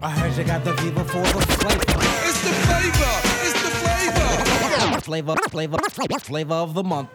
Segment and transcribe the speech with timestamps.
[0.00, 1.82] I heard you got the fever for the flavor.
[2.26, 3.12] It's the flavor.
[3.44, 5.00] It's the flavor.
[5.00, 7.10] Flavor, flavor, flavor flavor of the month.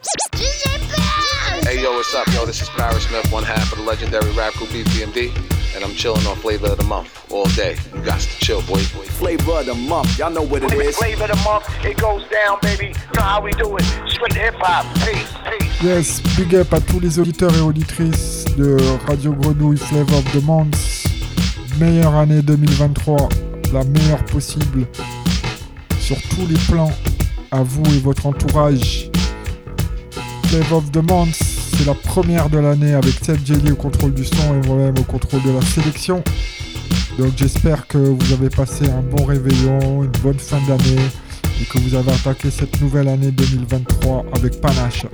[1.64, 2.46] Hey yo, what's up, yo?
[2.46, 5.36] This is Parrish Smith, one half of the legendary rap group EPMD,
[5.76, 7.76] and I'm chilling on Flavor of the Month all day.
[7.94, 8.80] You got to chill, boy.
[8.80, 10.98] Flavor of the month, y'all know what it is.
[10.98, 12.88] Flavor of the month, it goes down, baby.
[12.88, 13.84] You know how we do it.
[14.08, 14.86] Straight hip hop.
[15.06, 15.84] Peace, peace.
[15.84, 20.42] Yes, big up à tous les auditeurs et auditrices de Radio Grenouille Flavor of the
[20.44, 20.99] Month.
[21.80, 23.30] Meilleure année 2023,
[23.72, 24.86] la meilleure possible
[25.98, 26.92] sur tous les plans,
[27.52, 29.10] à vous et votre entourage.
[30.48, 34.26] Flavor of the Month, c'est la première de l'année avec Seth Jelly au contrôle du
[34.26, 36.22] son et moi-même au contrôle de la sélection.
[37.18, 41.02] Donc j'espère que vous avez passé un bon réveillon, une bonne fin d'année
[41.62, 45.06] et que vous avez attaqué cette nouvelle année 2023 avec panache.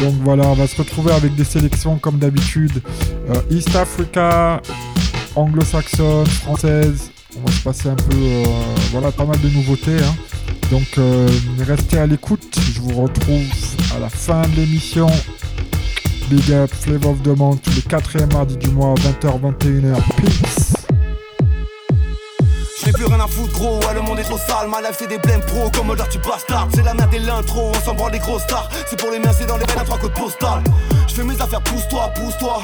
[0.00, 2.80] Donc voilà, on va se retrouver avec des sélections comme d'habitude.
[3.30, 4.62] Euh, East Africa,
[5.38, 7.10] anglo-saxonne, française.
[7.36, 8.44] On va se passer un peu, euh,
[8.92, 9.96] voilà, pas mal de nouveautés.
[10.02, 10.14] hein.
[10.70, 11.28] Donc euh,
[11.66, 12.58] restez à l'écoute.
[12.74, 13.44] Je vous retrouve
[13.96, 15.06] à la fin de l'émission.
[16.30, 19.96] Big up, Flavor of the Month, tous les quatrièmes mardis du mois, 20h-21h.
[20.16, 20.74] Peace.
[22.84, 25.18] J'ai plus rien à foutre gros, le monde est trop sale Ma life c'est des
[25.18, 28.18] blèmes pro comme l'heure tu bastard C'est la merde et l'intro, on s'en branle des
[28.18, 30.62] grosses stars C'est pour les miens, c'est dans les veines à trois codes postales
[31.06, 32.62] Je fais mes affaires, pousse-toi, pousse-toi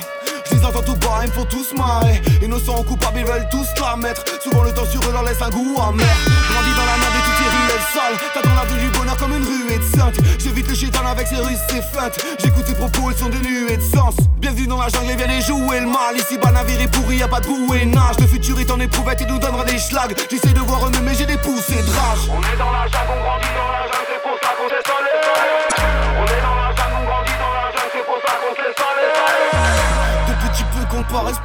[0.50, 2.20] je les entends tout bas, ils me font tous marrer.
[2.42, 4.24] Innocents ou coupables, ils veulent tous la mettre.
[4.42, 6.06] Souvent le temps sur eux leur laisse un goût amer.
[6.50, 9.16] Grandi dans la merde et toutes ces ruelles sales T'as dans la vue du bonheur
[9.16, 10.16] comme une ruée de sainte.
[10.38, 12.18] J'évite le chétan avec ses ruses, ses feintes.
[12.38, 14.14] J'écoute ses propos, ils sont dénués de sens.
[14.38, 16.16] Bienvenue dans la jungle et viens jouer le mal.
[16.16, 18.16] Ici bas navire est pourri, y'a pas de boue et nage.
[18.20, 20.14] Le futur est en éprouvette, il nous donnera des schlags.
[20.30, 22.30] J'essaie de voir eux mais j'ai des poussées de rage.
[22.30, 22.70] On est dans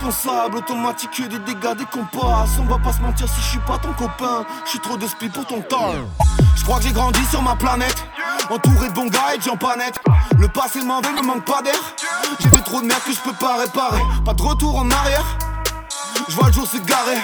[0.09, 2.45] responsable, automatique que des dégâts des compas.
[2.59, 5.07] On va pas se mentir si je suis pas ton copain, je suis trop de
[5.07, 5.93] speed pour ton temps.
[6.55, 8.03] Je crois que j'ai grandi sur ma planète,
[8.49, 9.99] entouré de bons gars et de gens pas nets.
[10.39, 11.79] Le passé m'en veut, me manque pas d'air.
[12.39, 14.01] J'ai fait trop de merde que je peux pas réparer.
[14.25, 15.25] Pas de retour en arrière,
[16.27, 17.19] je vois le jour se garer.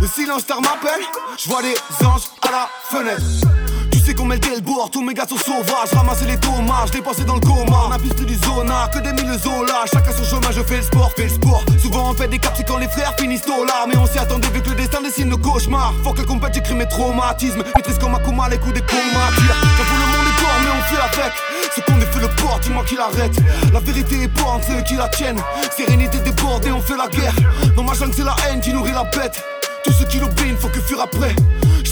[0.00, 1.02] Le silence m'appelle,
[1.36, 1.74] je vois les
[2.06, 3.61] anges à la fenêtre.
[4.04, 5.92] Sais qu'on met le bord, tous mes gars sont sauvages.
[5.94, 7.86] Ramasser les tomates, je dépensé dans le coma.
[7.86, 9.84] On a plus du zona que des mille zola.
[9.92, 11.64] Chacun son chemin, je fais le sport, fais le sport.
[11.80, 13.86] Souvent on fait des caps, c'est quand les frères finissent au là.
[13.86, 15.94] Mais on s'y attendait vu que le destin dessine nos cauchemars.
[16.02, 17.62] Faut que combat, j'écris mes traumatismes.
[17.76, 19.30] Maîtrise comme Akuma, les coups des comas.
[19.36, 21.32] J'avoue le monde est corps, mais on fait avec.
[21.76, 23.36] Ce qu'on fait le port, dis-moi qui l'arrête.
[23.72, 25.40] La vérité est pour ceux qui la tiennent.
[25.76, 27.34] Sérénité débordée, on fait la guerre.
[27.76, 29.40] Dans ma jungle, c'est la haine qui nourrit la bête.
[29.84, 31.34] Tous ceux qui l'obéissent, faut que fuir après.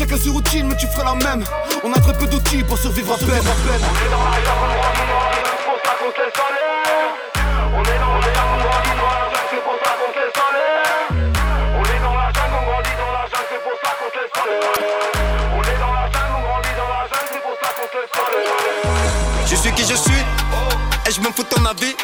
[0.01, 1.45] Chacun ses routines, mais tu feras la même.
[1.85, 3.29] On a très peu d'outils pour survivre à peine.
[3.29, 6.33] On est dans la jungle, on grandit dans la jungle, c'est pour ça qu'on s'est
[6.41, 6.65] salé.
[7.77, 10.33] On est dans la jungle, on grandit dans la jungle, c'est pour ça qu'on s'est
[10.41, 10.65] salé.
[11.77, 14.29] On est dans la jungle, on grandit dans la jungle, c'est pour ça qu'on s'est
[14.33, 14.57] salé.
[15.53, 18.09] On est dans la jungle, on grandit dans la jungle, c'est pour ça qu'on s'est
[18.17, 18.41] salé.
[19.45, 20.23] Je suis qui je suis
[21.07, 21.95] et je me fous de ton avis.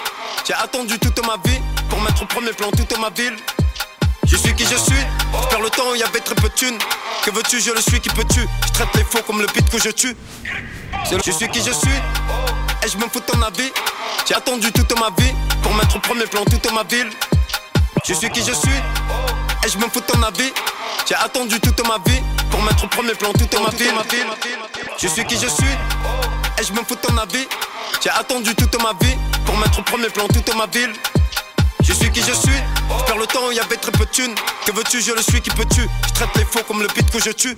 [0.45, 3.37] J'ai attendu toute ma vie pour mettre au premier plan toute ma ville.
[4.27, 4.95] Je suis qui je suis,
[5.43, 6.79] je perds le temps il y avait très peu de thunes.
[7.25, 8.41] Que veux-tu, je le suis qui peux-tu?
[8.67, 10.17] Je traite les faux comme le beat que je tue.
[11.25, 11.99] Je suis qui je suis
[12.85, 13.71] et je me fous de ton avis.
[14.27, 15.33] J'ai attendu toute ma vie
[15.63, 17.11] pour mettre au premier plan toute ma ville.
[18.05, 18.79] Je suis qui je suis
[19.65, 20.53] et je me fous de ton avis.
[21.09, 22.21] J'ai attendu toute ma vie
[22.51, 23.95] pour mettre au premier plan toute ma ville.
[24.99, 25.75] Je suis qui je suis
[26.59, 27.47] et je me fous de ton avis.
[28.03, 30.93] J'ai attendu toute ma vie pour mettre au premier plan toute ma ville.
[31.87, 32.61] Je suis qui je suis,
[32.99, 34.35] je perds le temps il y avait très peu de thunes.
[34.67, 37.21] Que veux-tu, je le suis qui peux-tu Je traite les faux comme le beat que
[37.21, 37.57] je tue.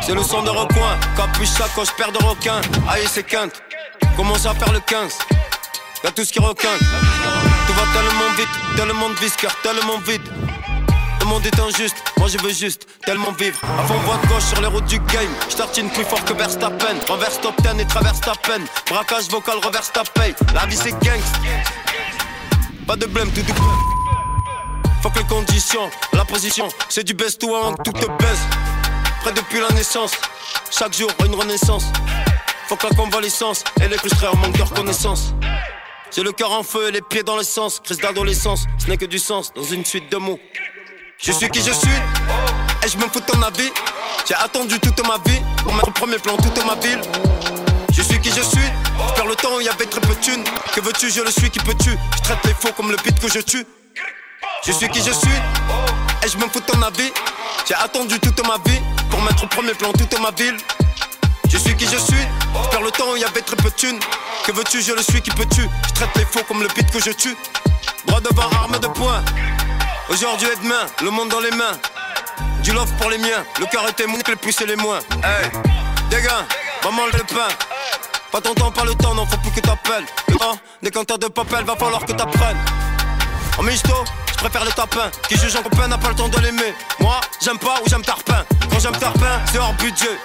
[0.00, 2.60] C'est le son de recoin, capuche ça quand je perds de requin.
[2.88, 3.60] Aïe, c'est quinte,
[4.16, 5.18] commence à faire le 15.
[6.04, 6.78] Y'a tout ce qui requinte.
[6.78, 10.22] Tout va tellement vite, tellement de visqueur, tellement vide.
[11.20, 13.58] Le monde est injuste, moi je veux juste tellement vivre.
[13.78, 16.96] Avant voie de gauche sur les routes du game, je tartine plus fort que Verstappen.
[17.08, 18.64] Renverse top 10 et traverse ta peine.
[18.88, 20.34] Braquage vocal, reverse ta paye.
[20.54, 21.34] La vie c'est gangst.
[22.86, 23.40] Pas de blême, tout.
[25.02, 28.40] Faut que les conditions, la position, c'est du best to one, tout te baisse.
[29.20, 30.12] Près depuis la naissance,
[30.70, 31.84] chaque jour une renaissance.
[32.66, 35.34] Faut que la convalescence et les frustrés en manque de reconnaissance.
[36.14, 37.80] J'ai le cœur en feu et les pieds dans l'essence.
[37.80, 40.40] Crise d'adolescence, ce n'est que du sens dans une suite de mots.
[41.18, 41.88] Je suis qui je suis,
[42.84, 43.70] et je me fous de ton avis.
[44.26, 47.00] J'ai attendu toute ma vie pour mettre au premier plan toute ma ville.
[47.92, 48.68] Je suis qui je suis,
[49.08, 50.44] je perds le temps il y avait très peu de thunes.
[50.74, 51.90] Que veux-tu, je le suis qui peux-tu?
[52.16, 53.66] Je traite les faux comme le beat que je tue.
[54.64, 55.38] Je suis qui je suis,
[56.24, 57.12] et je me fous de ton avis.
[57.66, 58.80] J'ai attendu toute ma vie
[59.10, 60.56] pour mettre au premier plan toute ma ville.
[61.50, 62.16] Je suis qui je suis,
[62.64, 64.00] je perds le temps il y avait très peu de thunes.
[64.46, 65.62] Que veux-tu, je le suis qui peux-tu?
[65.88, 67.36] Je traite les faux comme le beat que je tue.
[68.06, 69.22] Droit devant, arme de poing.
[70.08, 71.78] Aujourd'hui et demain, le monde dans les mains.
[72.62, 75.00] Du love pour les miens, le cœur était mou, les plus et les moins.
[75.24, 75.50] Hey,
[76.10, 76.30] dégâts,
[76.84, 77.48] maman le pain.
[78.30, 80.04] Pas ton temps, pas le temps, non faut plus que t'appelles.
[80.28, 82.56] Le temps, des compteurs de papel, va falloir que t'apprennes.
[83.58, 83.92] En misto,
[84.28, 85.10] je préfère les tapins.
[85.28, 86.74] Qui juge en copain n'a pas le temps de l'aimer.
[86.98, 88.44] Moi, j'aime pas ou j'aime tarpin.
[88.70, 90.18] Quand j'aime tarpin, c'est hors budget.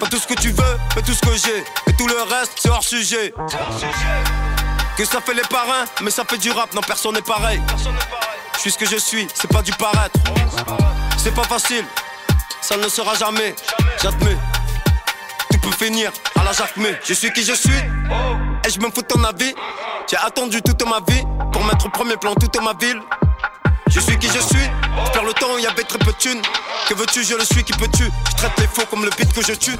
[0.00, 1.64] Pas tout ce que tu veux, mais tout ce que j'ai.
[1.86, 3.32] Et tout le reste, c'est hors sujet.
[4.96, 7.62] Que ça fait les parrains, mais ça fait du rap, non personne n'est pareil.
[8.56, 10.18] Je suis ce que je suis, c'est pas du paraître.
[11.16, 11.84] C'est pas facile,
[12.60, 13.54] ça ne le sera jamais.
[14.02, 14.36] J'admets,
[15.62, 16.94] peux finir à la Jacquemé.
[17.04, 17.70] Je suis qui je suis,
[18.66, 19.54] et je me fous de ton avis.
[20.10, 21.22] J'ai attendu toute ma vie
[21.52, 23.00] pour mettre au premier plan toute ma ville.
[23.88, 24.66] Je suis qui je suis,
[25.06, 26.42] je perds le temps il y avait très peu de thunes.
[26.88, 28.04] Que veux-tu, je le suis, qui peux-tu?
[28.04, 29.76] Je traite les faux comme le beat que je tue.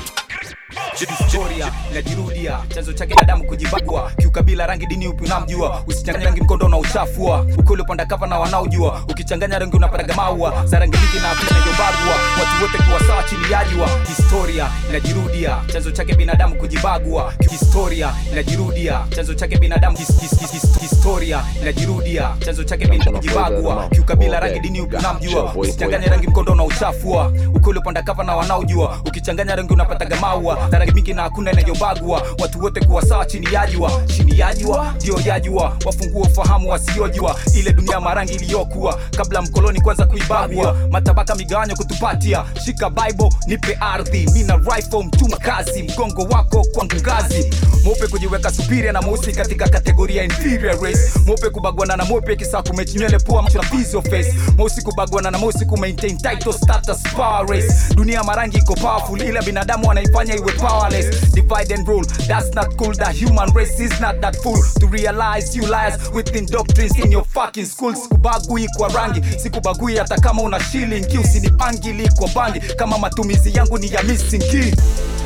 [0.77, 5.83] Historia inajirudia chanzo chake na damu kujibagwa, kiukabila rangi dini upi unamjua.
[5.87, 9.03] Usichanganya rangi mkondo na uchafua ukweli upanda kava na wanaojua.
[9.09, 13.53] Ukichanganya rangi unapata maua za rangi nyingi na afya inayobagwa, watu wote kuwa sawa chini
[13.53, 13.89] ya jua.
[14.09, 20.81] Historia inajirudia chanzo chake binadamu kujibagwa, historia inajirudia chanzo chake binadamu his, his, his, his,
[20.81, 25.55] historia inajirudia chanzo chake binadamu kujibagwa, kiukabila rangi dini upi unamjua.
[25.55, 29.01] usichanganya rangi mkondo na uchafua ukweli upanda kava na wanaojua.
[29.07, 33.67] Ukichanganya rangi unapata maua rangi mingi na hakuna inayobagwa, watu wote kuwa sawa chini ya
[33.67, 34.03] jua.
[34.07, 35.77] Chini ya jua ndio ya jua.
[35.87, 37.37] Wafungue ufahamu wasiojua.
[37.55, 42.45] Ile dunia marangi iliyokuwa kabla mkoloni kwanza kuibagua matabaka migawanyo kutupatia.
[42.65, 44.31] Shika bible nipe ardhi.
[44.33, 45.83] Mina rifle mtuma kazi.
[45.83, 47.51] Mgongo wako kwangu ngazi.
[47.85, 50.99] Mweupe kujiweka superior na mweusi katika kategoria inferior race.
[51.27, 54.35] Mweupe kubagwana na mweupe kisa kumechinywele pua macho na physio face.
[54.57, 57.75] Mweusi kubagwana na mweusi kumaintain title status power race.
[57.95, 62.93] Dunia marangi iko powerful ila binadamu wanaifanya iwe powerless divide and rule that's not cool.
[62.93, 64.59] The human race is not that fool.
[64.81, 67.99] To realize you liars within doctrines in your fucking schools.
[68.03, 71.05] Sikubagui kwa rangi sikubagui hata kama una shilling.
[71.07, 74.73] Ki usinipangili kwa bangi kama matumizi yangu ni ya missing key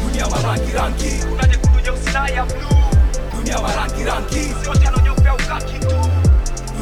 [0.07, 1.11] dunia marangi rangi.
[1.31, 2.85] Kuna nyekundu nyeusi na ya blue?
[3.37, 4.55] Dunia marangi rangi.
[4.63, 5.95] Sio njano nyeupe au kaki tu.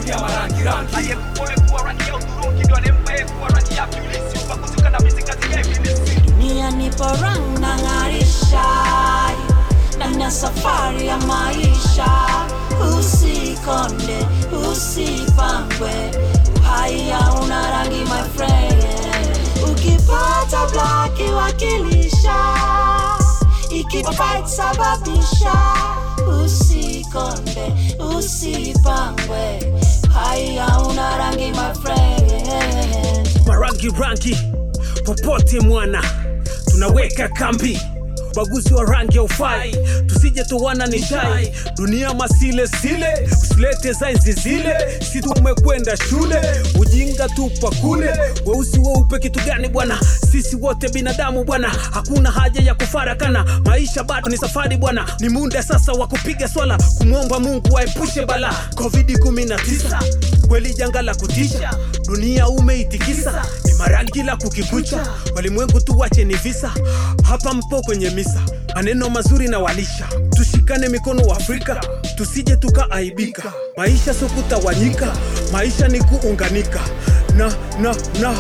[0.01, 0.95] Dunia marangi rangi.
[0.97, 4.45] Aliyekuone kuwa rangi ya udhurungi ndo anempe kuwa rangi ya kiulisi.
[4.45, 8.34] Ubaguzi ukandamizi kazi ya ibilisi dunia nipo porang na ng'arisha
[9.97, 12.07] ndani na safari ya maisha.
[12.99, 14.27] Usikonde
[14.73, 16.11] usipangwe
[16.57, 18.85] uhai hauna rangi my friend.
[19.71, 22.35] Ukipata blaki wakilisha
[23.71, 25.53] ikifight sababisha.
[26.45, 27.73] Usikonde
[28.17, 29.73] usipangwe
[30.11, 33.47] uhai hauna rangi my friend.
[33.47, 34.37] Marangi rangi
[35.05, 36.05] popote mwana
[36.71, 37.81] tunaweka kambi
[38.35, 39.77] ubaguzi wa rangi aufai
[40.07, 41.53] tusije tuwana ni shai.
[41.77, 44.75] Dunia masile sile usilete zainzi zile.
[45.13, 46.41] Si tumekwenda shule.
[46.81, 48.11] Ujinga tupa kule.
[48.47, 49.99] Weusi weupe kitu gani bwana?
[50.33, 51.69] Sisi wote binadamu bwana.
[51.69, 53.45] Hakuna haja ya kufarakana.
[53.65, 55.07] Maisha bado ni safari bwana.
[55.21, 56.79] Ni muda sasa wa kupiga swala.
[56.99, 59.99] Kumwomba mungu waepushe bala covid 19
[60.47, 61.71] kweli janga la kutisha.
[62.07, 63.45] Dunia umeitikisa.
[63.65, 65.07] Ni marangi la kukikucha.
[65.35, 66.73] Walimwengu tuwache ni visa.
[67.29, 68.43] Hapa mpo kwenye misa.
[68.75, 70.07] Maneno mazuri na walisha.
[70.37, 71.81] Tushikane mikono wa afrika.
[72.17, 73.53] Tusije tukaaibika.
[73.77, 75.13] Maisha sio kutawanyika.
[75.53, 76.81] Maisha ni kuunganika.
[77.37, 78.35] Na na na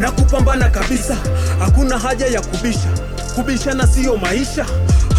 [0.00, 1.16] na kupambana kabisa.
[1.58, 2.88] Hakuna haja ya kubisha.
[3.34, 4.66] Kubishana siyo maisha.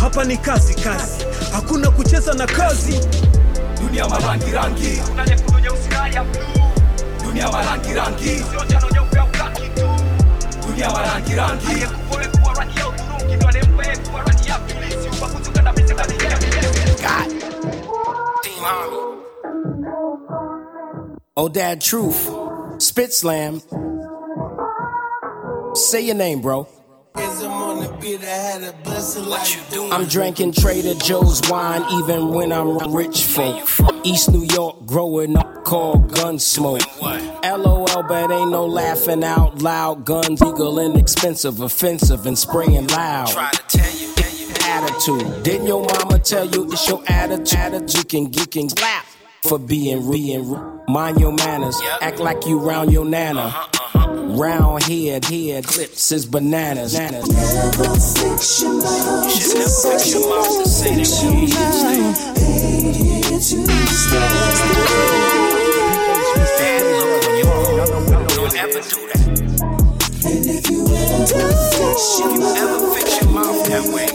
[0.01, 1.25] Hapa ni kazi kazi.
[1.51, 2.99] Hakuna kucheza na kazi.
[3.81, 5.01] Dunia marangi rangi
[6.07, 6.45] ya blue
[7.23, 9.87] dunia marangi rangi sio njano nyeupe au kaki tu
[10.67, 12.85] dunia marangi rangi aliyekuone kuwa rangi ya
[14.09, 14.59] kuwa rangi ya
[21.37, 22.29] Oh, Dad Truth,
[22.81, 23.61] Spit Slam.
[25.75, 26.67] Say your name, bro.
[29.93, 33.61] I'm drinking Trader Joe's wine even when I'm rich folk.
[34.03, 36.81] East New York, growing up called Gunsmoke.
[37.43, 40.05] LOL, but ain't no laughing out loud.
[40.05, 43.29] Guns legal and expensive, offensive, and spraying loud.
[44.63, 45.43] Attitude.
[45.43, 47.93] Didn't your mama tell you it's your attitude?
[47.93, 49.05] You can geek and slap
[49.43, 51.79] for being re and re- mind your manners.
[52.01, 53.53] Act like you round your nana.
[54.33, 56.93] Round head, head clips is bananas.
[56.93, 57.19] Should never
[57.99, 61.07] fix your mouth and say that
[68.55, 69.21] ever do that.
[70.23, 70.79] If you
[72.57, 74.07] ever fix your mouth that way,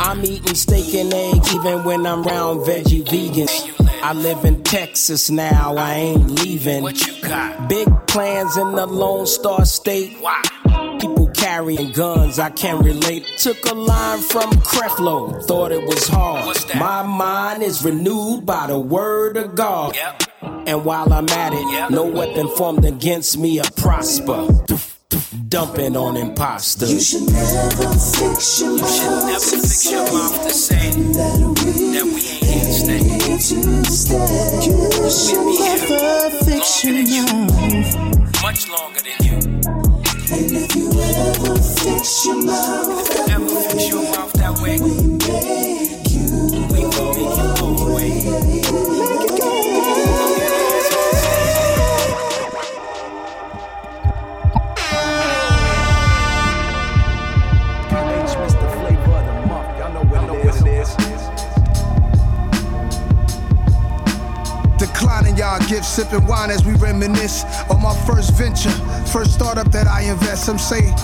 [0.00, 3.74] I'm eating steak and egg even when I'm round veggie vegans.
[4.02, 6.82] I live in Texas now, I ain't leaving.
[6.82, 7.68] What you got?
[7.68, 10.16] Big plans in the Lone Star State.
[10.20, 10.40] Why?
[11.00, 13.24] People carrying guns, I can't relate.
[13.38, 16.56] Took a line from Creflo, thought it was hard.
[16.76, 19.96] My mind is renewed by the word of God.
[20.42, 24.46] And while I'm at it, no weapon formed against me will prosper.
[25.48, 26.92] Dumping on imposters.
[26.92, 32.20] You should never fix your You should never fix your mouth to say that we
[32.20, 34.18] ain't here to stay.
[34.66, 38.42] You should never fix your mouth.
[38.42, 39.36] Much longer than you.
[40.30, 44.76] And if you ever fix your mouth, If you ever fix your mouth that way,
[44.78, 44.92] we
[45.24, 47.08] make you make you
[47.56, 48.67] go away.
[65.68, 68.70] Y'all sipping wine as we reminisce on my first venture,
[69.12, 70.46] first startup that I invest.
[70.46, 70.94] Some say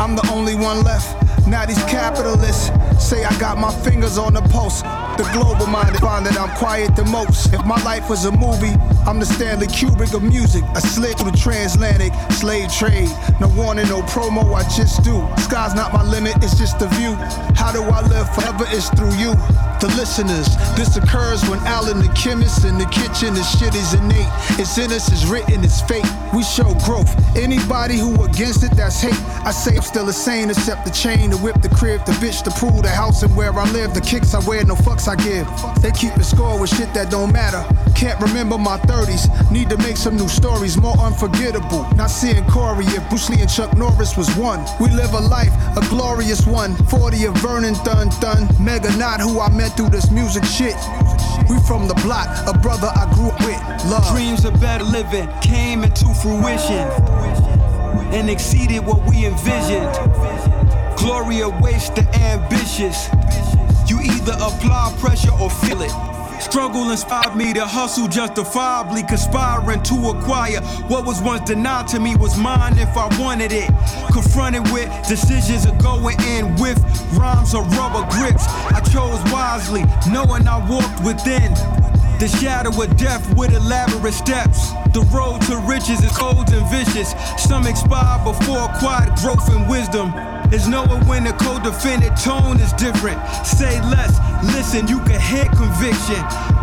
[0.00, 1.12] I'm the only one left.
[1.46, 4.80] Now these capitalists say I got my fingers on the pulse.
[5.20, 7.52] The global minded find that I'm quiet the most.
[7.52, 8.72] If my life was a movie,
[9.06, 10.64] I'm the Stanley Kubrick of music.
[10.74, 13.10] I slid through the transatlantic slave trade.
[13.38, 15.28] No warning, no promo, I just do.
[15.42, 17.14] Sky's not my limit, it's just the view.
[17.54, 18.64] How do I live forever?
[18.68, 19.36] It's through you.
[19.78, 24.32] The listeners, this occurs when Alan the chemist in the kitchen, the shit is innate.
[24.58, 26.06] It's in us, it's written, it's fate.
[26.34, 27.12] We show growth.
[27.36, 29.20] Anybody who against it, that's hate.
[29.44, 32.42] I say I'm still the same, except the chain, the whip, the crib, the bitch,
[32.42, 35.16] the pool, the house, and where I live, the kicks I wear, no fucks I
[35.16, 35.46] give.
[35.82, 37.62] They keep it score with shit that don't matter.
[37.96, 39.50] Can't remember my 30s.
[39.50, 41.88] Need to make some new stories more unforgettable.
[41.96, 44.62] Not seeing Corey if Bruce Lee and Chuck Norris was one.
[44.78, 46.76] We live a life, a glorious one.
[46.88, 48.48] 40 of Vernon Thun Thun.
[48.62, 50.76] Mega not who I met through this music shit.
[51.48, 53.90] We from the block, a brother I grew up with.
[53.90, 54.14] Love.
[54.14, 56.86] Dreams of better living came into fruition
[58.12, 59.90] and exceeded what we envisioned.
[60.98, 63.08] Glory awaits the ambitious.
[63.88, 66.15] You either apply pressure or feel it.
[66.46, 72.14] Struggle inspired me to hustle justifiably, conspiring to acquire what was once denied to me
[72.14, 73.68] was mine if I wanted it.
[74.12, 76.78] Confronted with decisions of going in with
[77.18, 78.46] rhymes or rubber grips.
[78.46, 81.52] I chose wisely, knowing I walked within
[82.20, 84.70] the shadow of death with elaborate steps.
[84.94, 87.12] The road to riches is cold and vicious.
[87.42, 90.14] Some expire before quiet growth and wisdom.
[90.52, 93.20] Is knowing when the co-defendant tone is different.
[93.44, 94.16] Say less,
[94.54, 96.22] listen, you can hit conviction.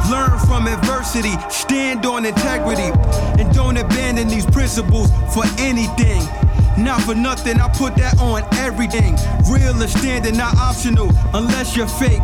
[0.09, 2.91] Learn from adversity, stand on integrity,
[3.39, 6.21] and don't abandon these principles for anything.
[6.77, 9.15] Not for nothing, I put that on everything.
[9.51, 12.23] Real is standing, not optional, unless you're fake.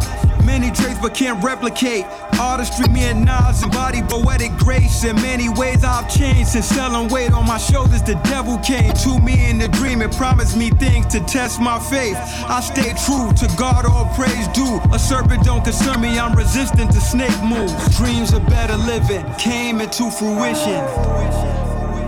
[0.50, 2.06] Many traits but can't replicate.
[2.40, 5.04] Artistry, me and Nas embody poetic grace.
[5.04, 8.02] In many ways, I've changed since selling weight on my shoulders.
[8.02, 11.78] The devil came to me in a dream and promised me things to test my
[11.78, 12.18] faith.
[12.50, 14.82] I stay true to God, all praise due.
[14.92, 17.96] A serpent don't concern me, I'm resistant to snake moves.
[17.96, 20.82] Dreams of better living came into fruition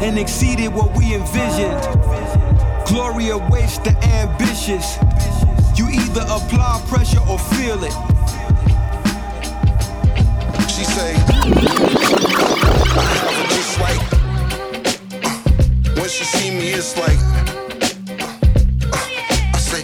[0.02, 1.80] and exceeded what we envisioned.
[2.88, 4.98] Glory awaits the ambitious.
[5.78, 8.21] You either apply pressure or feel it.
[10.82, 11.20] She say, I
[13.22, 13.38] have
[15.96, 17.20] when she see me, it's like.
[18.92, 18.98] uh,
[19.54, 19.84] I say,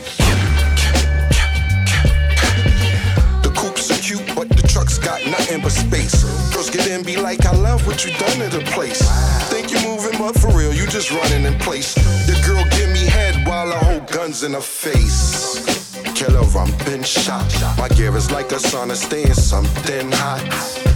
[3.43, 6.23] the coupes are cute, but the truck's got nothing but space.
[6.51, 9.07] Girls get in, be like, I love what you done to the place.
[9.51, 11.93] Think you moving, but for real, you just running in place.
[12.25, 15.86] The girl give me head while I hold guns in her face.
[16.17, 17.45] Killer, I'm been shot.
[17.77, 20.41] My gear is like a sauna, staying something hot.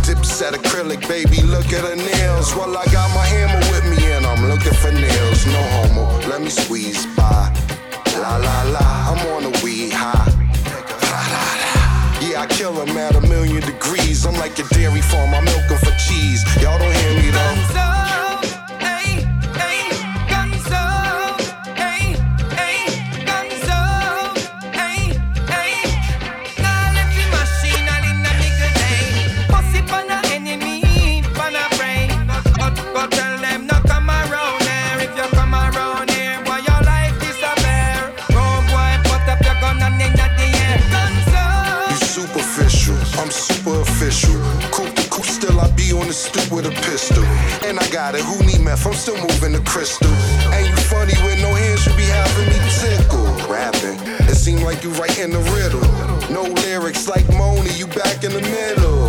[0.03, 2.55] Dips at acrylic, baby, look at her nails.
[2.55, 5.45] Well, I got my hammer with me and I'm looking for nails.
[5.45, 7.53] No homo, let me squeeze by.
[8.17, 10.25] La la la, I'm on a weed high.
[12.19, 14.25] Yeah, I kill him at a million degrees.
[14.25, 16.41] I'm like a dairy farm, I'm milking for cheese.
[16.63, 18.30] Y'all don't hear me though.
[47.01, 47.24] Pistol.
[47.67, 48.86] And I got it, who need meth?
[48.86, 50.12] I'm still moving the crystal.
[50.53, 53.25] Ain't you funny with no hands, you be having me tickle.
[53.50, 53.98] Rapping,
[54.29, 55.81] it seem like you in the riddle.
[56.31, 59.00] No lyrics like Moni, you back in the middle.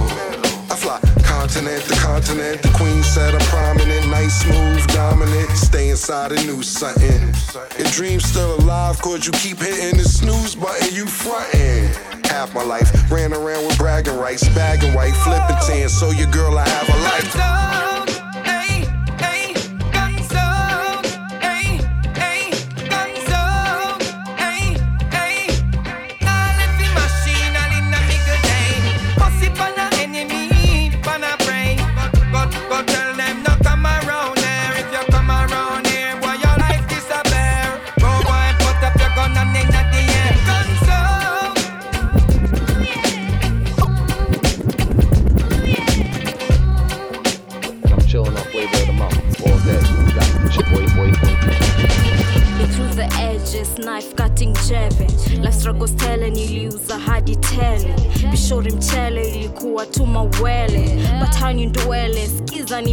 [1.53, 2.63] Continent continent.
[2.63, 5.51] The queen said I'm prominent, nice, smooth, dominant.
[5.51, 7.35] Stay inside and new something.
[7.79, 11.93] Your dream's still alive, cause you keep hitting the snooze button, you frontin'.
[12.25, 15.91] Half my life ran around with bragging rights, bagging white, flipping tan.
[15.91, 17.92] So your girl, I have a life.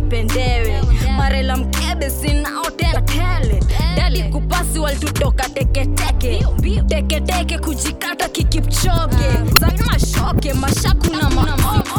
[0.10, 0.82] Skiza nipendewe
[1.18, 3.60] marela mkebe sinao tena tele
[3.96, 6.46] dali kupasi walitutoka teketeke
[6.88, 9.16] teketeke kujikata kikipchoge
[9.60, 11.90] Zaina mashoke mashaku na maoke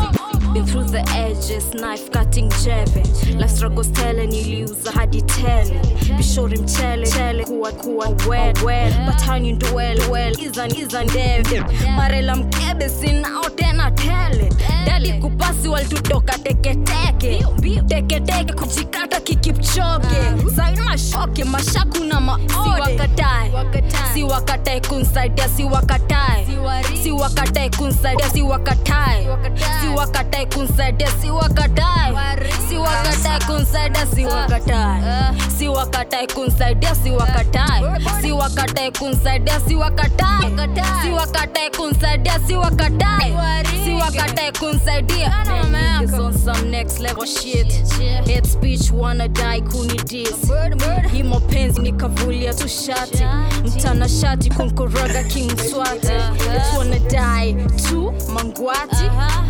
[0.52, 3.05] Been through the edges, knife cutting jeve.
[3.38, 5.81] Life struggles tele niliuza hadi tele.
[6.17, 7.29] Bishori mchele chele
[10.11, 11.62] well izan izan ndeve
[11.97, 14.50] marela mkebe sinao tena tele.
[14.87, 17.45] Dali kupasi walitutoka teketeke
[17.88, 20.21] teketeke kujikata kikipchoge
[20.54, 22.99] zaina mashoke mashaku na maode.
[24.14, 26.47] Si wakatae kunsaidia si wakatae
[27.02, 29.26] si wakatae kunsaidia si wakatae
[29.83, 32.07] si wakatae kunsaidia si wakatae
[32.71, 35.29] si wakatae kunsaidia si wakatae si
[35.80, 37.82] wakatae kunsaidia si wakatae
[38.22, 40.50] si wakatae kunsaidia si wakatae
[41.02, 43.35] si wakatae kunsaidia si wakatae
[43.85, 45.33] si wakatae kunsaidia
[46.20, 47.72] on some next level shit.
[48.26, 50.35] Head speech wanna die kuni dis.
[51.12, 53.24] Hii mapenzi nikavulia tu shati.
[53.64, 56.07] Mtana shati kunkoroga king swati
[56.52, 57.55] let's wanna die
[57.88, 59.05] tu mangwati.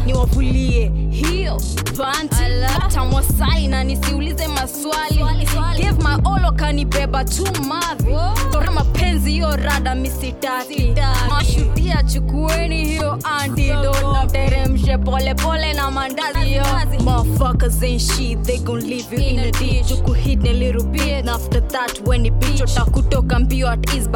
[0.06, 1.60] Niwavulie hiyo
[1.98, 2.36] panti
[2.94, 5.24] tamwasai na nisiulize maswali.
[5.76, 8.14] Give my all kanibeba tu madhi
[8.52, 10.94] tora mapenzi hiyo rada misitaki
[11.30, 16.64] mashutia chukueni hiyo antidote teremshe pole pole na mandazi yo
[17.04, 19.90] motherfuckers ain't shit they gon leave you in a ditch.
[19.90, 22.60] You could hit a little bit and after that when it bitch.
[22.60, 24.08] Utakutoka mbio at ease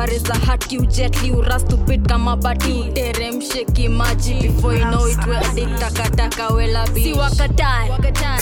[1.24, 2.72] you rust to bit kama bati.
[2.90, 7.90] Uteremshe kimaji before you know it we addict takataka wela bitch si wakatae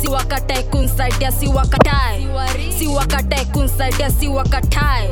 [0.00, 2.26] si wakatae kunsaidia si wakatae
[2.78, 5.08] si wakatae kunsaidia si wakatae.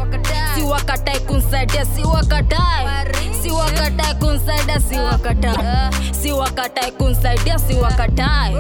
[0.55, 3.07] Si wakatae kunsaidia si wakatae.
[3.43, 5.91] Si wakatae kunsaidia si wakatae.
[6.23, 8.55] Si wakatae kunsaidia si wakatae.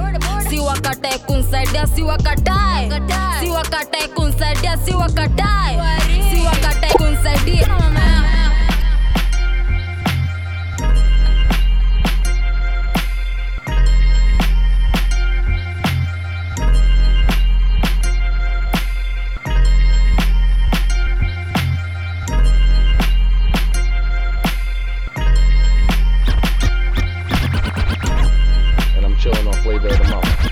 [0.50, 2.90] Si wakatae kunsaidia si wakatae.
[3.40, 5.78] Si wakatae kunsaidia si wakatae.
[6.30, 7.68] Si wakatae kunsaidia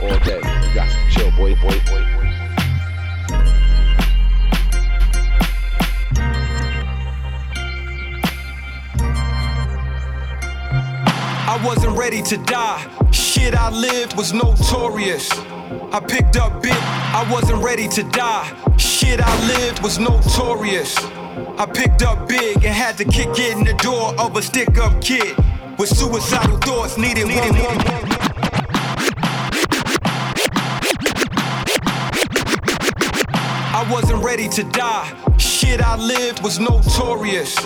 [0.08, 0.36] all day.
[0.36, 1.10] You got it.
[1.10, 2.04] chill, boy, boy, boy.
[11.50, 12.86] I wasn't ready to die.
[13.10, 15.30] Shit I lived was notorious.
[15.92, 18.76] I picked up big, I wasn't ready to die.
[18.76, 20.96] Shit I lived was notorious.
[21.58, 25.00] I picked up big and had to kick in the door of a stick up
[25.00, 25.36] kid
[25.78, 28.37] with suicidal thoughts needed one more.
[33.78, 35.08] I wasn't ready to die.
[35.38, 37.56] Shit I lived was notorious.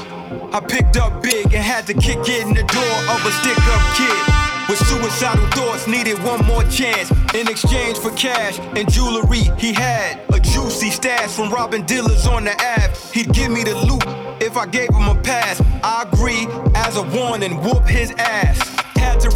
[0.52, 3.96] I picked up big and had to kick in the door of a stick up
[3.96, 4.68] kid.
[4.68, 7.10] With suicidal thoughts, needed one more chance.
[7.32, 12.44] In exchange for cash and jewelry, he had a juicy stash from robbing dealers on
[12.44, 12.94] the Ave.
[13.14, 14.04] He'd give me the loot
[14.42, 15.62] if I gave him a pass.
[15.82, 18.81] I agree as a warning, whoop his ass.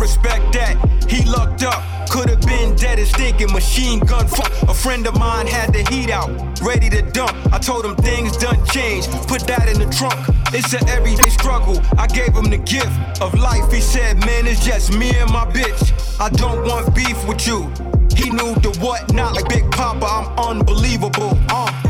[0.07, 0.77] Respect that.
[1.11, 1.83] He lucked up.
[2.09, 4.53] Could have been dead as stinking machine gun fuck.
[4.69, 7.35] A friend of mine had the heat out, ready to dump.
[7.53, 9.11] I told him things done changed.
[9.27, 10.15] Put that in the trunk.
[10.55, 11.83] It's an everyday struggle.
[11.99, 13.73] I gave him the gift of life.
[13.73, 15.83] He said, Man, it's just me and my bitch.
[16.21, 17.63] I don't want beef with you.
[18.15, 20.07] He knew the what, not like Big Papa.
[20.07, 21.37] I'm unbelievable.
[21.49, 21.86] Uh.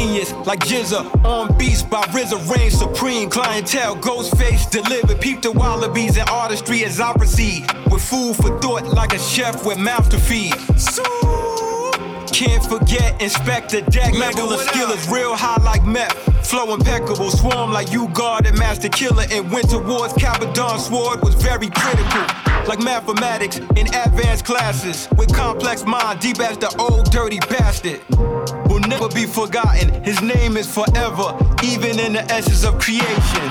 [0.00, 1.24] Genius like GZA.
[1.26, 3.28] On beats by RZA, reign supreme.
[3.28, 5.20] Clientele, Ghostface, delivered.
[5.20, 7.70] Peep the wallabies and artistry as I proceed.
[7.90, 10.54] With food for thought like a chef with mouth to feed.
[12.32, 14.14] Can't forget, inspect the deck.
[14.14, 16.16] Of skill is real high like meth.
[16.46, 19.26] Flow impeccable, swarm like you guard and Masta Killa.
[19.30, 22.24] And went towards Capadon sword was very critical.
[22.66, 25.08] Like mathematics in advanced classes.
[25.18, 28.00] With complex mind, deep as the Ol' Dirty Bastard.
[29.00, 30.04] Will never be forgotten.
[30.04, 31.34] His name is forever,
[31.64, 33.50] even in the essence of creation.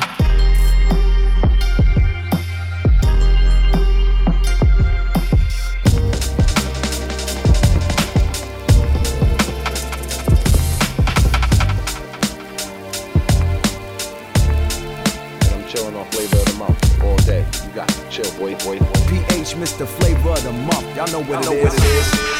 [15.49, 17.43] I'm chilling on flavor of the month all day.
[17.65, 18.85] You got chill, boy, boy, boy.
[19.09, 19.88] PH, Mr.
[19.88, 20.95] Flavor of the month.
[20.95, 21.73] Y'all know what Y'all it know is.
[21.73, 22.39] what it is.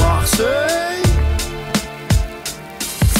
[0.00, 0.73] Marseille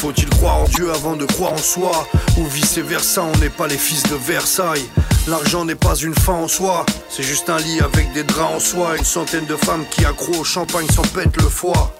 [0.04, 3.66] Faut-il croire en Dieu avant de croire en soi Ou vice versa, on n'est pas
[3.66, 4.84] les fils de Versailles.
[5.26, 8.60] L'argent n'est pas une fin en soi C'est juste un lit avec des draps en
[8.60, 8.98] soie.
[8.98, 11.96] Une centaine de femmes qui accro au champagne s'en pètent le foie.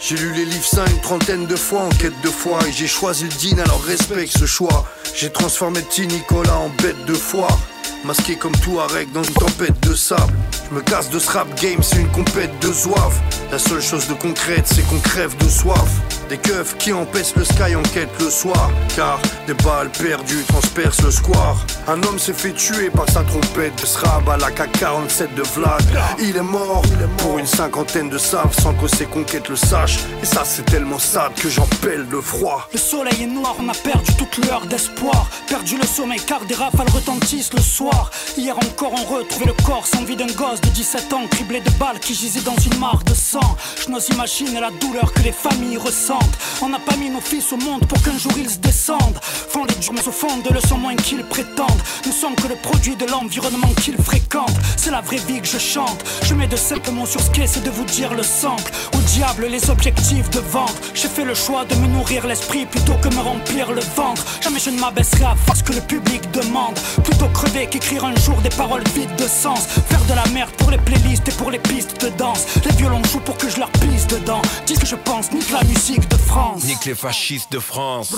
[0.00, 2.58] J'ai lu les livres saints une trentaine de fois en quête de foi.
[2.66, 4.86] Et j'ai choisi le din alors respecte ce choix.
[5.14, 7.58] J'ai transformé petit Nicolas en bête de foire
[8.04, 10.32] Masqué comme tout Arek dans une tempête de sable.
[10.70, 13.20] Je me casse de ce rap game, c'est une compète de zouave.
[13.50, 15.90] La seule chose de concrète, c'est qu'on crève de soif
[16.32, 21.02] Des keufs qui empêchent le sky en quête le soir Car des balles perdues transpercent
[21.02, 25.34] le square Un homme s'est fait tuer par sa trompette de srab à la K47
[25.34, 25.82] de Vlad
[26.18, 26.80] Il est mort
[27.18, 30.98] pour une cinquantaine de saves Sans que ses conquêtes le sachent Et ça c'est tellement
[30.98, 34.64] sad que j'en pèle le froid Le soleil est noir, on a perdu toute lueur
[34.64, 35.28] d'espoir.
[35.48, 38.10] Perdu le sommeil car des rafales retentissent le soir.
[38.38, 41.70] Hier encore, on retrouvait le corps sans vie d'un gosse de 17 ans, criblé de
[41.72, 43.56] balles qui gisait dans une mare de sang.
[43.84, 46.21] Je n'ose imaginer la douleur que les familles ressentent.
[46.60, 49.18] On n'a pas mis nos fils au monde pour qu'un jour ils se descendent.
[49.22, 51.82] Font les jours, mais au fond de le sont moins qu'ils prétendent.
[52.06, 54.58] Nous sommes que le produit de l'environnement qu'ils fréquentent.
[54.76, 56.04] C'est la vraie vie que je chante.
[56.24, 58.70] Je mets de simples mots sur ce qu'est, c'est de vous dire le sample.
[58.94, 60.80] Au diable, les objectifs de vente.
[60.94, 64.24] J'ai fait le choix de me nourrir l'esprit plutôt que me remplir le ventre.
[64.40, 66.78] Jamais je ne m'abaisserai à faire que le public demande.
[67.04, 69.66] Plutôt crever qu'écrire un jour des paroles vides de sens.
[69.88, 72.46] Faire de la merde pour les playlists et pour les pistes de danse.
[72.64, 74.42] Les violons jouent pour que je leur pisse dedans.
[74.66, 76.64] Dis ce que je pense, nique la musique de France.
[76.64, 78.14] Nique les fascistes de France.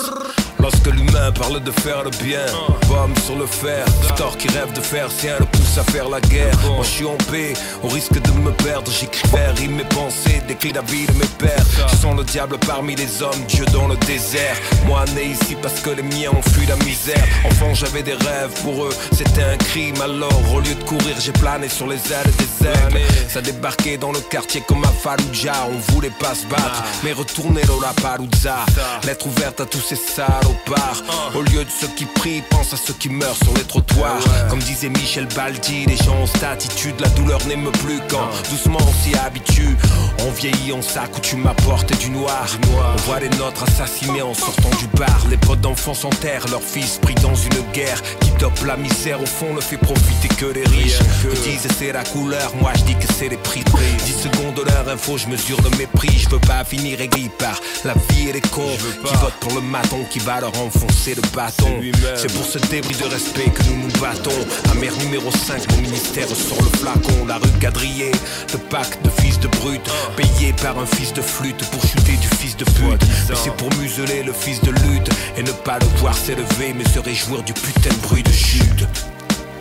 [0.59, 2.45] Lorsque l'humain parle de faire le bien,
[2.87, 3.85] pomme sur le fer.
[4.15, 6.57] Tort qui rêve de faire sien le pousse à faire la guerre.
[6.65, 7.53] Moi je suis en paix,
[7.83, 8.91] au risque de me perdre.
[8.91, 11.65] J'écris vers mes pensées, décris la vie de mes pères.
[11.89, 14.57] Je sens le diable parmi les hommes, Dieu dans le désert.
[14.87, 17.23] Moi né ici parce que les miens ont fui la misère.
[17.45, 20.01] Enfant j'avais des rêves, pour eux c'était un crime.
[20.01, 23.05] Alors au lieu de courir, j'ai plané sur les ailes des aigles.
[23.29, 25.67] Ça débarquait dans le quartier comme à Fallujah.
[25.71, 28.65] On voulait pas se battre, mais retourner dans la.
[29.05, 31.03] Lettre ouverte à tous ces salopards.
[31.35, 34.23] Au lieu de ceux qui prient, pense à ceux qui meurent sur les trottoirs.
[34.49, 36.99] Comme disait Michel Baldi, les gens ont cette attitude.
[36.99, 39.77] La douleur n'aime plus quand doucement on s'y habitue.
[40.25, 42.47] On vieillit, on s'accoutume à porter du noir.
[42.95, 45.25] On voit les nôtres assassinés en sortant du bar.
[45.29, 49.21] Les potes d'enfants s'enterrent, leur fils pris dans une guerre qui dope la misère.
[49.21, 50.99] Au fond, ne fait profiter que les riches.
[51.25, 53.63] Eux disent c'est la couleur, moi je dis que c'est les prix.
[54.05, 56.17] 10 secondes de leur info, je mesure le mépris.
[56.17, 59.61] Je veux pas finir aigri par la vie et les cons qui votent pour le
[59.61, 61.81] maton qui va leur enfoncer le bâton.
[62.15, 64.31] C'est pour ce débris de respect que nous nous battons.
[64.71, 67.25] Amer numéro 5, mon ministère sur le flacon.
[67.27, 68.11] La rue quadrillée,
[68.53, 69.89] le pacte de fils de brute.
[70.15, 73.01] Payé par un fils de flûte pour chuter du fils de pute.
[73.29, 76.85] Mais c'est pour museler le fils de lutte et ne pas le voir s'élever, mais
[76.85, 78.87] se réjouir du putain de bruit de chute.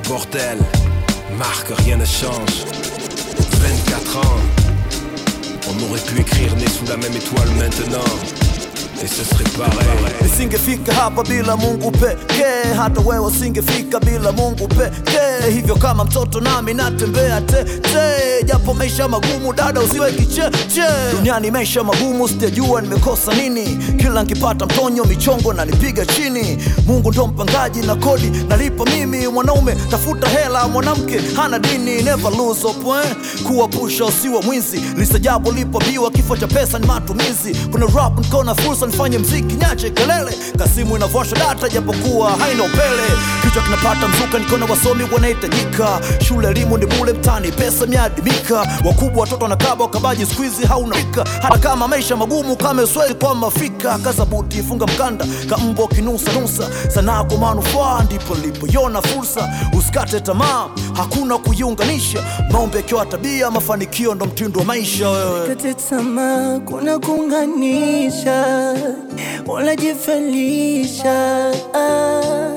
[0.08, 0.58] Bordel,
[1.38, 2.64] Marc, rien ne change.
[3.60, 4.40] 24 ans,
[5.68, 8.43] on aurait pu écrire né sous la même étoile maintenant.
[9.02, 10.14] Et ce serait pareil.
[10.22, 12.74] nisingefika hapa bila mungu pekee.
[12.76, 15.50] Hata wewe usingefika bila mungu pekee.
[15.54, 20.82] Hivyo kama mtoto nami natembea tete japo maisha magumu dada usiwe kicheche.
[21.16, 23.78] Duniani maisha magumu sijajua nimekosa nini.
[23.96, 26.58] Kila nkipata mtonyo michongo na nipiga chini.
[26.86, 29.26] Mungu ndo mpangaji na kodi nalipa mimi.
[29.28, 33.16] Mwanaume tafuta hela mwanamke hana dini never lose hope eh?
[33.46, 34.80] kuwapusha usiwe mwizi.
[34.96, 37.54] Lisajabu lipobiwa kifo cha pesa ni matumizi.
[37.72, 40.36] Kuna rap nkona fursa ruhusa nifanye mziki nyache kelele.
[40.58, 43.02] Kasimu inavosha data japokuwa haina upele.
[43.42, 49.42] Kichwa kinapata mzuka nikiona wasomi wanahitajika shule elimu ni bule mtani pesa miadimika wakubwa watoto
[49.42, 53.98] wanakaba wakabaji skuizi hauna fika hata kama maisha magumu kama sweli kwa mafika.
[53.98, 56.68] Kaza buti funga mkanda kambo kinusa nusa.
[56.94, 59.48] Sanaa kwa manufaa ndipo nilipoiona fursa.
[59.78, 62.18] Usikate tamaa hakuna kuiunganisha.
[62.52, 65.08] Maombi yakiwa tabia mafanikio ndo mtindo wa maisha.
[65.10, 65.56] Wewe
[65.90, 68.73] tamaa kuna kuunganisha,
[69.46, 71.14] unajifelisha
[71.74, 72.50] ah.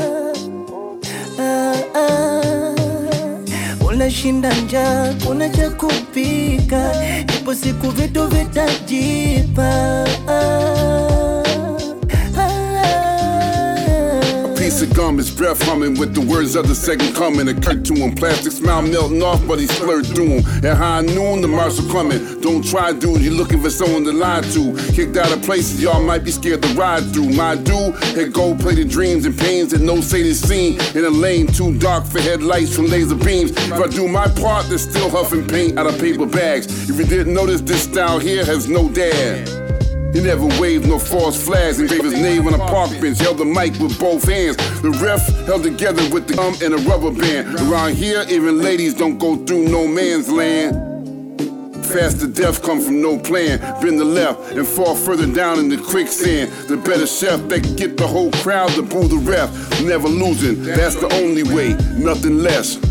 [3.88, 6.92] Unashinda njaa, kuna cha kupika,
[7.40, 10.06] ipo siku vitu vitajipa
[14.98, 17.46] gum, his breath humming with the words of the second coming.
[17.62, 20.66] Cut to him, plastic smile melting off, but he slurred through him.
[20.66, 22.42] At high noon, the marshal coming.
[22.42, 24.76] Don't try, dude, you looking for someone to lie to.
[24.94, 27.30] Kicked out of places y'all might be scared to ride through.
[27.30, 30.82] My dude had gold plated dreams and pains that no saty's seen.
[30.96, 33.52] In a lane too dark for headlights from laser beams.
[33.52, 36.90] If I do my part, they're still huffing paint out of paper bags.
[36.90, 39.67] If you didn't notice, this style here has no dad.
[40.18, 43.20] He never waved no false flags and gave his name on a park bench.
[43.20, 44.58] Held the mic with both hands.
[44.82, 47.54] The ref held together with the gum and a rubber band.
[47.60, 50.74] Around here, even ladies don't go through no man's land.
[51.86, 53.60] Faster death come from no plan.
[53.80, 56.52] Bend the left and fall further down in the quicksand.
[56.68, 59.52] The better chef that get the whole crowd to boo the ref.
[59.84, 62.87] Never losing, that's the only way, nothing less.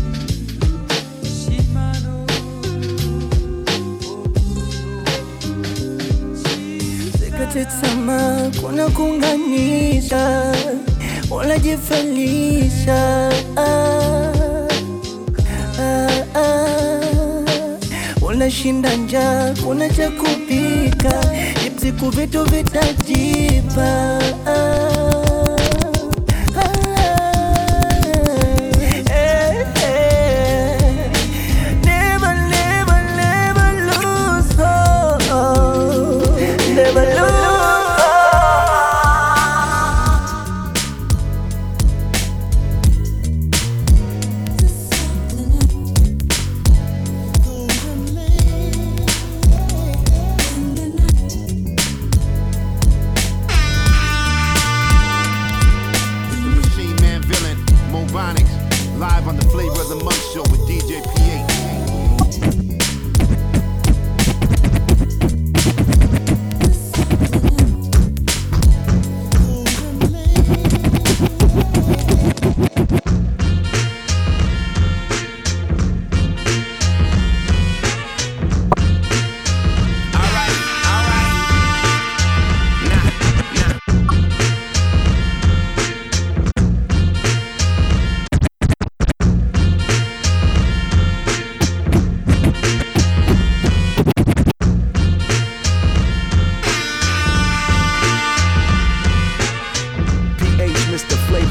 [7.65, 10.53] Sikate kuna kuunganisha,
[11.31, 14.33] unajifalisha ah.
[18.21, 21.23] Unashinda njaa, kuna cha kupika,
[21.81, 24.96] siku vitu vitajipa ah,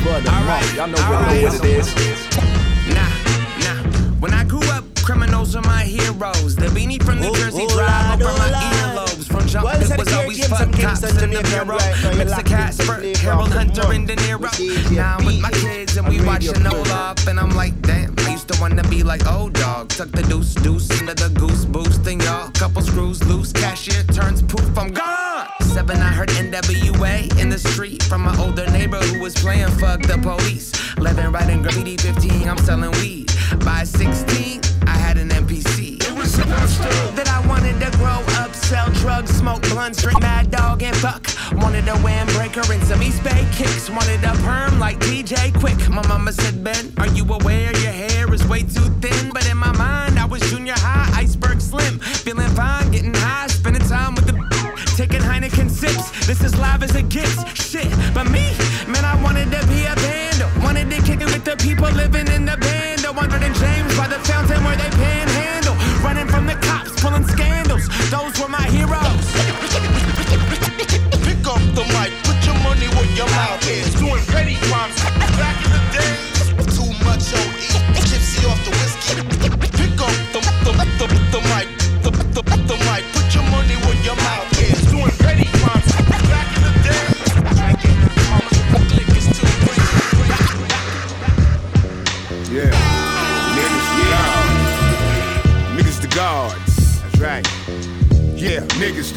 [0.09, 0.75] of the month.
[0.75, 1.93] Y'all know what, know what it is.
[2.95, 3.09] Nah,
[3.65, 4.21] nah.
[4.21, 6.57] When I grew up, criminals were my heroes.
[6.57, 9.27] The beanie from New oh, Jersey oh, drive over my earlobes.
[9.27, 11.79] From jump, Well, it was always Games fuck cops Kingston, in the Jamaican bureau.
[11.79, 12.09] right now.
[12.11, 14.97] You're Mix locked the into Casper, Harold Hunter, and De Niro.
[14.97, 16.87] Now I'm with my kids and we watching program.
[16.93, 18.15] up, and I'm like, damn.
[18.37, 19.89] Used to wanna be like old dog.
[19.89, 22.51] Tuck the deuce, deuce into the goose boost, and y'all.
[22.51, 25.47] Couple screws loose, cashier turns poof, I'm gone.
[25.63, 30.03] Seven, I heard NWA in the street from my older neighbor who was playing fuck
[30.03, 30.71] the police.
[30.99, 33.33] 11 writing graffiti, 15, I'm selling weed.
[33.65, 35.97] By 16, I had an MPC.
[36.07, 36.93] It was supposed to.
[37.17, 38.36] That I wanted to grow up,
[38.67, 41.25] sell drugs, smoke blunts, drink mad dog, and fuck.
[41.63, 43.89] Wanted a windbreaker and some East Bay kicks.
[43.89, 45.89] Wanted a perm like DJ Quik.
[45.89, 49.31] My mama said, Ben, are you aware your hair is way too thin?
[49.33, 52.01] But in my mind, I was junior high, iceberg slim.
[52.01, 54.35] Feeling fine, getting high, spending time with the
[54.97, 56.27] taking Heineken sips.
[56.27, 57.39] This is live as it gets.
[57.55, 58.45] Shit, but me,
[58.89, 60.43] man, I wanted to be a band.
[60.65, 62.57] Wanted to kick it with the people living in the
[68.11, 69.27] Those were my heroes.
[71.25, 73.96] Pick up the mic, put your money where your mouth is.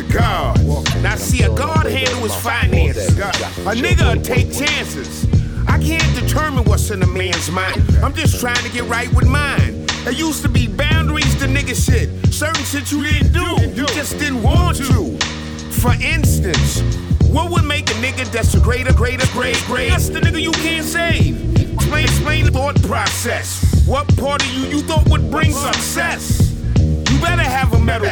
[0.09, 0.63] God.
[1.01, 3.17] Now see, a God handle his finances.
[3.17, 5.27] A nigga take chances.
[5.67, 7.83] I can't determine what's in a man's mind.
[8.03, 9.85] I'm just trying to get right with mine.
[10.03, 12.09] There used to be boundaries to nigga shit.
[12.33, 13.69] Certain shit you didn't do.
[13.79, 15.17] You just didn't want to.
[15.81, 16.81] For instance,
[17.29, 19.89] what would make a nigga that's a greater, greater, great, great?
[19.89, 21.55] That's the nigga you can't save.
[21.73, 23.85] Explain, explain the thought process.
[23.85, 26.51] What part of you you thought would bring success?
[26.77, 28.09] You better have a medal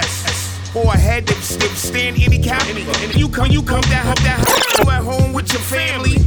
[0.76, 2.68] or a head that st- stand any count.
[2.70, 6.18] And you come, you come down, that you at home with your family.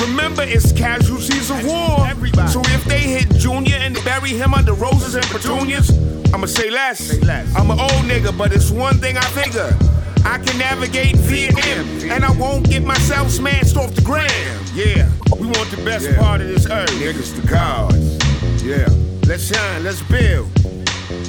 [0.00, 2.08] Remember, it's casualties of war.
[2.48, 5.90] So if they hit Junior and bury him under roses and petunias,
[6.34, 7.22] I'ma say less.
[7.56, 9.76] I'm an old nigga, but it's one thing I figure.
[10.24, 14.30] I can navigate Vietnam, and I won't get myself smashed off the ground.
[14.72, 16.90] Yeah, we want the best part of this earth.
[16.90, 18.62] Niggas the gods.
[18.62, 18.88] Yeah,
[19.26, 20.48] let's shine, let's build.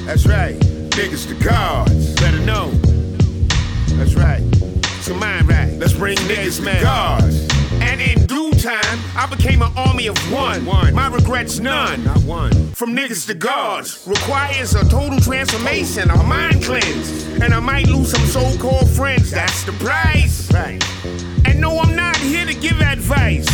[0.06, 0.56] That's right,
[0.94, 2.14] niggas to gods.
[2.20, 2.70] Better know.
[3.96, 4.42] That's right.
[5.02, 5.72] So mind right.
[5.76, 7.48] Let's bring niggas the gods.
[7.82, 10.64] And in due time, I became an army of one.
[10.64, 12.04] My regrets none.
[12.04, 12.52] Not one.
[12.74, 18.12] From niggas to gods requires a total transformation, a mind cleanse, and I might lose
[18.12, 19.32] some so-called friends.
[19.32, 20.50] That's the price.
[20.52, 20.82] Right.
[21.44, 23.48] And no, I'm not here to give advice.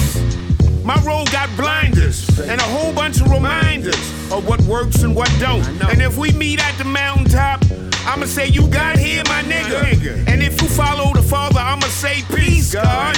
[0.85, 3.97] My road got blinders and a whole bunch of reminders
[4.33, 5.67] of what works and what don't.
[5.91, 7.63] And if we meet at the mountaintop,
[8.07, 10.27] I'ma say you got here, my nigga.
[10.27, 13.17] And if you follow the Father, I'ma say peace, God.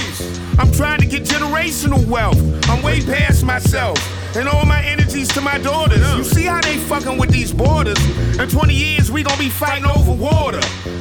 [0.59, 2.39] I'm trying to get generational wealth.
[2.69, 3.99] I'm way past myself.
[4.37, 6.01] And all my energies to my daughters.
[6.17, 7.99] You see how they fucking with these borders?
[8.39, 10.61] In 20 years, we gon' be fighting over water.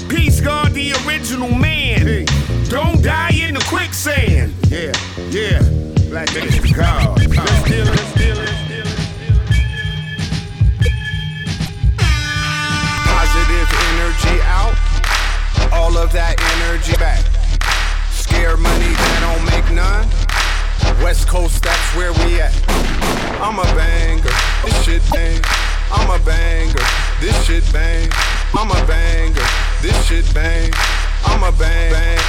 [0.10, 2.26] Peace, God, the original man.
[2.70, 4.54] Don't die in the quicksand.
[4.70, 4.94] Yeah,
[5.30, 5.62] yeah.
[6.12, 7.16] Black niggas, God.
[13.08, 14.76] Positive energy out,
[15.72, 17.24] all of that energy back.
[18.12, 20.06] Scare money that don't make none.
[21.02, 22.52] West Coast, that's where we at.
[23.40, 25.42] I'm a banger, this shit bang.
[25.94, 26.84] I'm a banger,
[27.22, 28.10] this shit bang.
[28.54, 29.48] I'm a banger,
[29.82, 30.74] this shit bang.
[31.24, 32.20] I'm a bang, bang,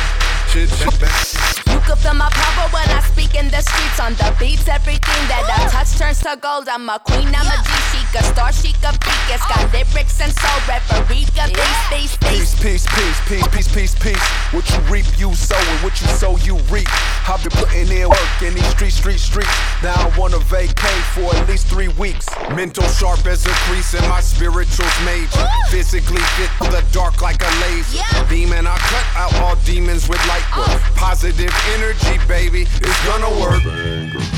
[0.51, 1.72] shit, shit bang.
[1.93, 4.01] You feel my power when I speak in the streets.
[4.01, 6.67] On the beats, everything that I touch turns to gold.
[6.67, 7.72] I'm a queen, I'm a
[8.15, 9.23] a star, she a peak.
[9.31, 12.55] It's got lyrics and soul, referee, got bass, bass, bass.
[12.61, 14.23] Peace, peace, peace, peace, peace, peace, peace.
[14.53, 16.89] What you reap, you sow, and what you sow, you reap.
[17.29, 19.51] I've been putting in work in these streets, streets, streets.
[19.83, 22.27] Now I wanna vacate for at least three weeks.
[22.55, 25.47] Mental sharp as a crease, and my spiritual's major.
[25.71, 28.03] Physically fit through the dark like a laser.
[28.29, 30.69] Demon, I cut out all demons with light work.
[30.69, 30.93] Oh.
[30.97, 33.63] Positive energy, baby, it's gonna work.
[33.65, 34.33] Where,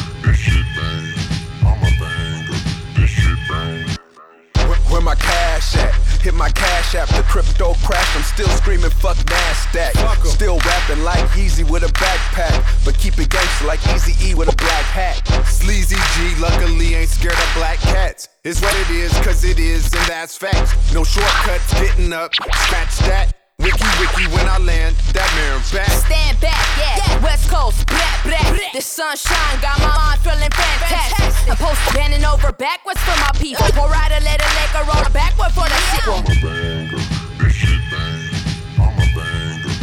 [4.94, 5.92] where my cash at?
[6.22, 8.16] Hit my cash app, the crypto crash.
[8.16, 10.24] I'm still screaming, fuck NASDAQ.
[10.24, 12.62] Still rapping like Yeezy with a backpack.
[12.84, 15.18] But keep it gangster like Easy E with a black hat.
[15.46, 18.28] Sleazy G, luckily ain't scared of black cats.
[18.44, 20.72] It's what it is, cause it is, and that's facts.
[20.94, 23.43] No shortcuts, getting up, scratch that.
[23.64, 25.88] Wiki wiki when I land, that mirror back.
[26.04, 27.00] Stand back, yeah.
[27.24, 28.44] West Coast, black, black.
[28.76, 31.48] The sunshine got my mind feeling fantastic.
[31.48, 33.64] I'm post bending over backwards for my people.
[33.72, 37.00] Pour out a little liquor, roll backward for the singer i'm a banger
[37.40, 39.74] bitch it bang i'm a banger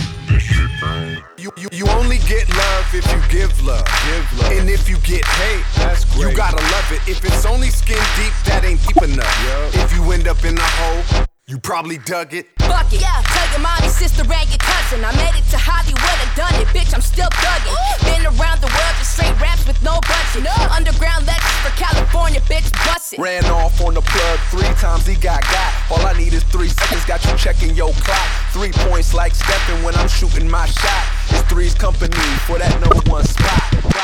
[0.45, 1.25] sequel.
[1.41, 3.81] You, you, you only get love if you give love.
[4.05, 4.51] Give love.
[4.51, 6.29] And if you get hate, that's great.
[6.29, 7.01] You gotta love it.
[7.09, 9.33] If it's only skin deep, that ain't deep enough.
[9.73, 12.47] If you end up in a hole, you probably dug it.
[12.55, 13.19] Bucket, yeah.
[13.27, 15.03] Tell your mommy, sister, and your cousin.
[15.03, 16.95] I made it to Hollywood and done it, bitch.
[16.95, 17.75] I'm still thugging.
[18.07, 20.47] Been around the world, just straight raps with no budget.
[20.71, 23.19] Underground legends for California, bitch, bust it.
[23.19, 25.71] Ran off on the plug three times, he got got.
[25.91, 28.27] All I need is three seconds, got you checking your clock.
[28.55, 31.03] Three points like Stephen when I'm shooting my shot.
[31.35, 32.15] It's three's company
[32.47, 34.00] for that number one spot.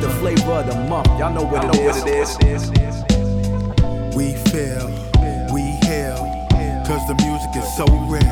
[0.00, 0.18] Mr.
[0.18, 1.08] Flavor of the Month.
[1.18, 1.96] Y'all know what, it, know is.
[1.96, 2.70] what it is.
[4.16, 4.86] We feel,
[5.52, 6.16] we heal,
[6.86, 8.22] cause the music is so real.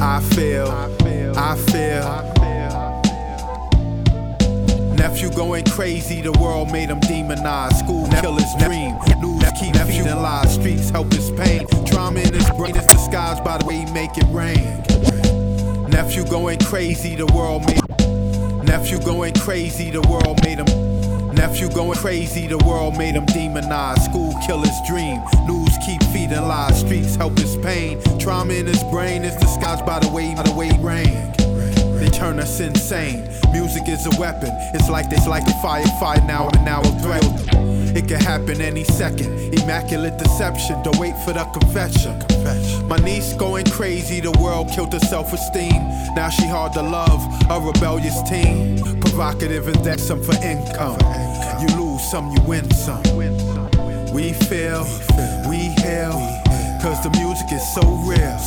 [0.00, 0.66] I feel,
[1.36, 1.90] I feel.
[4.94, 7.78] Nephew going crazy, the world made him demonize.
[7.78, 8.96] School killer's dream.
[9.20, 11.66] News keep feeding lies, streets help his pain.
[11.86, 14.82] Trauma in his brain is disguised by the way he make it rain.
[15.90, 17.79] Nephew going crazy, the world made.
[18.70, 21.34] Nephew going crazy, the world made him.
[21.34, 23.98] Nephew going crazy, the world made him demonize.
[24.04, 25.20] School killer's dream.
[25.44, 28.00] News keep feeding lies, streets help his pain.
[28.20, 31.32] Trauma in his brain is disguised by the way, by the way rang.
[31.98, 33.28] They turn us insane.
[33.50, 34.50] Music is a weapon.
[34.72, 37.79] It's like it's like a fire, fire now and now a threat.
[38.08, 39.54] Can happen any second.
[39.54, 42.18] Immaculate deception, don't wait for the confession.
[42.88, 45.82] My niece going crazy, the world killed her self esteem.
[46.14, 47.20] Now she hard to love,
[47.50, 48.78] a rebellious teen.
[49.00, 50.98] Provocative and that's some for income.
[51.60, 53.02] You lose some, you win some.
[54.12, 54.84] We feel,
[55.48, 56.12] we heal,
[56.82, 58.38] cause the music is so real.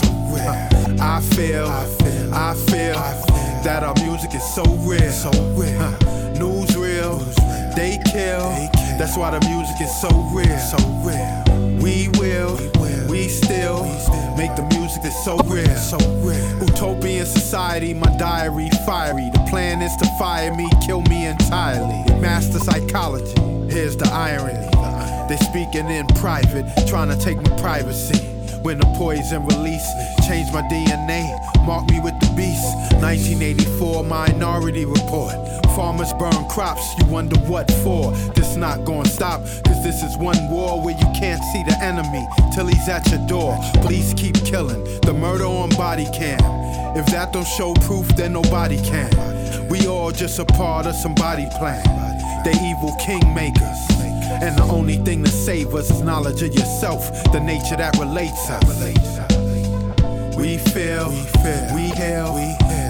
[1.02, 1.68] I feel,
[2.34, 2.96] I feel
[3.64, 5.92] that our music is so real.
[6.38, 7.18] News real,
[7.76, 8.83] they kill.
[8.98, 10.58] That's why the music is so real.
[10.60, 11.80] So real.
[11.82, 12.56] We will,
[13.10, 13.84] we still
[14.38, 15.76] make the music that's so real.
[15.76, 16.60] So real.
[16.62, 19.30] Utopian society, my diary fiery.
[19.34, 22.04] The plan is to fire me, kill me entirely.
[22.20, 23.34] Master psychology.
[23.72, 24.70] Here's the irony.
[25.28, 28.33] They speaking in private, trying to take my privacy.
[28.64, 29.86] When the poison release,
[30.26, 32.64] change my DNA, mark me with the beast.
[33.04, 35.36] 1984 Minority Report.
[35.76, 38.12] Farmers burn crops, you wonder what for.
[38.36, 42.26] This not gonna stop, cause this is one war where you can't see the enemy
[42.56, 43.58] till he's at your door.
[43.82, 46.40] Police keep killing, the murder on body cam.
[46.96, 49.68] If that don't show proof, then nobody can.
[49.68, 51.84] We all just a part of somebody plan.
[52.46, 54.13] They evil kingmakers.
[54.42, 58.50] And the only thing to save us is knowledge of yourself, the nature that relates
[58.50, 58.64] us.
[60.38, 62.34] We feel, we feel, we hail,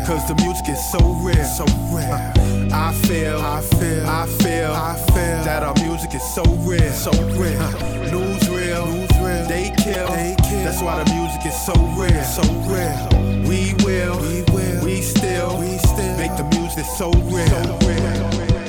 [0.08, 1.44] cause the music is so real.
[1.44, 2.44] So real.
[2.74, 6.91] I feel, I feel, I feel, I feel that our music is so real.
[6.91, 7.70] So real.
[8.14, 9.46] News real, news real.
[9.48, 10.64] They kill, they kill.
[10.64, 12.24] That's why the music is so real.
[12.24, 13.48] So real.
[13.48, 17.48] We will, we will, we still, we still make the music so real.
[17.48, 18.62] So real.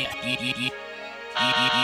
[0.00, 0.70] いいいいいいいい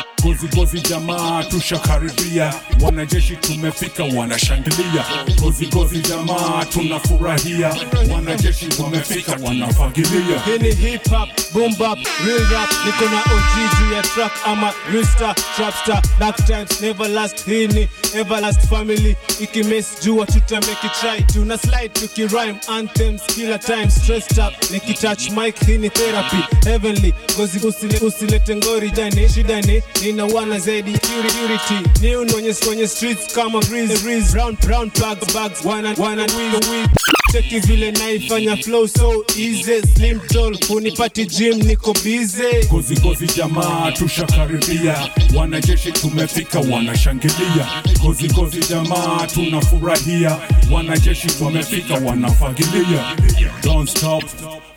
[0.01, 0.06] い
[0.37, 5.05] Gozi gozi jamaa tushakaribia, wanajeshi tumefika wanashangilia.
[5.41, 7.75] Gozi gozi jamaa tunafurahia,
[8.15, 10.41] wanajeshi wamefika wanafagilia.
[10.45, 12.71] Hii ni hip hop, boom bap, real rap.
[12.87, 16.03] Niko na OG juu ya track ama real star, trap star.
[16.21, 17.45] Dark times never last.
[17.47, 19.17] Hii ni everlast family.
[19.41, 21.23] Ikimiss jua tuta make it try.
[21.33, 24.71] Tuna slide tukirhyme anthems kila time stressed up.
[24.71, 27.15] Nikitouch mic hii ni therapy heavenly.
[27.37, 31.91] Gozi usile, usilete ngori jani shida ni nina wana zaidi purity.
[32.07, 34.33] Ni unonye kwenye streets kama breeze breeze.
[34.33, 36.89] Brown brown bags bags wana wana wheel wheel
[37.33, 43.93] cheki vile naifanya flow so easy slim tall kunipati gym niko busy Gozi gozi jamaa
[43.93, 47.83] tushakaribia, wanajeshi tumefika wanashangilia.
[48.03, 50.39] Gozi gozi jamaa tunafurahia,
[50.73, 53.17] wanajeshi wamefika wanafagilia.
[53.63, 54.25] Don't stop,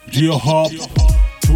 [0.07, 0.71] ndio hop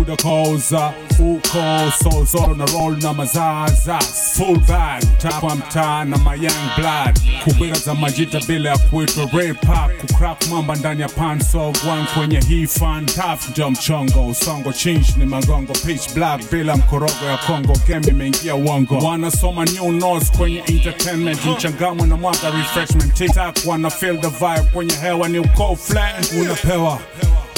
[0.01, 0.71] the cause
[1.19, 3.99] uko so zoro na roll na mazaza
[4.35, 7.19] full bag tapa mtaa na my young blood.
[7.43, 13.05] Kubira za majita bila ya kuitwa repa kucrack mamba ndani ya pansogwan kwenye hii fan
[13.05, 18.55] taf ndio mchongo usongo chinch ni magongo pitch black bila mkorogo ya Kongo game imeingia
[18.55, 18.97] uongo.
[18.97, 23.13] Wanasoma new nos kwenye entertainment mchangamwe na mwaka refreshment.
[23.13, 26.99] Tiktak wana feel the vibe kwenye hewa ni uko flat unapewa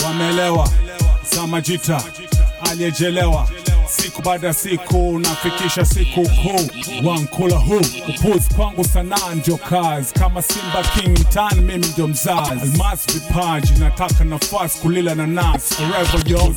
[0.05, 0.69] wamelewa
[1.35, 2.03] samajita
[2.75, 3.49] aliyejelewa.
[3.87, 6.69] Siku baada ya siku nafikisha siku kuu.
[7.09, 10.13] Wankula huu kupuzi kwangu sanaa ndio kazi.
[10.13, 12.51] Kama simba king mtani mimi ndio mzazi.
[12.61, 15.75] Almas vipaji nataka nafasi kulila na nasi
[16.27, 16.53] yo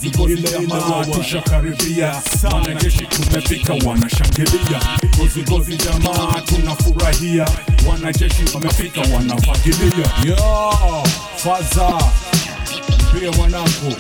[1.51, 4.81] karibia wanajeshi tumefika wanashangilia.
[5.19, 7.49] Gozigozi jamaa tunafurahia.
[7.89, 10.73] Wanajeshi wamefika wanafagilia yo
[11.37, 11.99] faza
[13.21, 13.97] pia mwanangu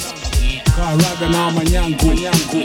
[0.78, 2.58] karaga na manyangu manyangu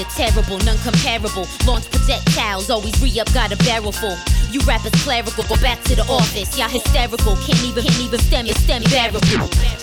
[0.00, 1.44] the terrible, none comparable.
[1.66, 4.16] Launch projectiles, always re up, got a barrel full.
[4.50, 6.56] You rappers clerical, go back to the office.
[6.56, 9.20] Y'all hysterical, can't even, can't even stem it, stem bearable.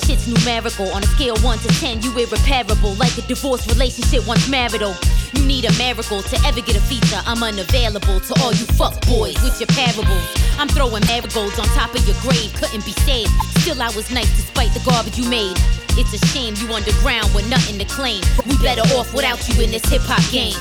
[0.01, 2.97] Shit's numerical, on a scale 1 to 10, you irreparable.
[2.97, 4.97] Like a divorced relationship once marital.
[5.37, 7.21] You need a miracle to ever get a feature.
[7.29, 10.25] I'm unavailable to all you fuck boys with your parables.
[10.57, 13.31] I'm throwing marigolds on top of your grave, couldn't be saved.
[13.61, 15.57] Still, I was nice despite the garbage you made.
[15.99, 18.21] It's a shame you underground with nothing to claim.
[18.45, 20.53] We better off without you in this hip hop game.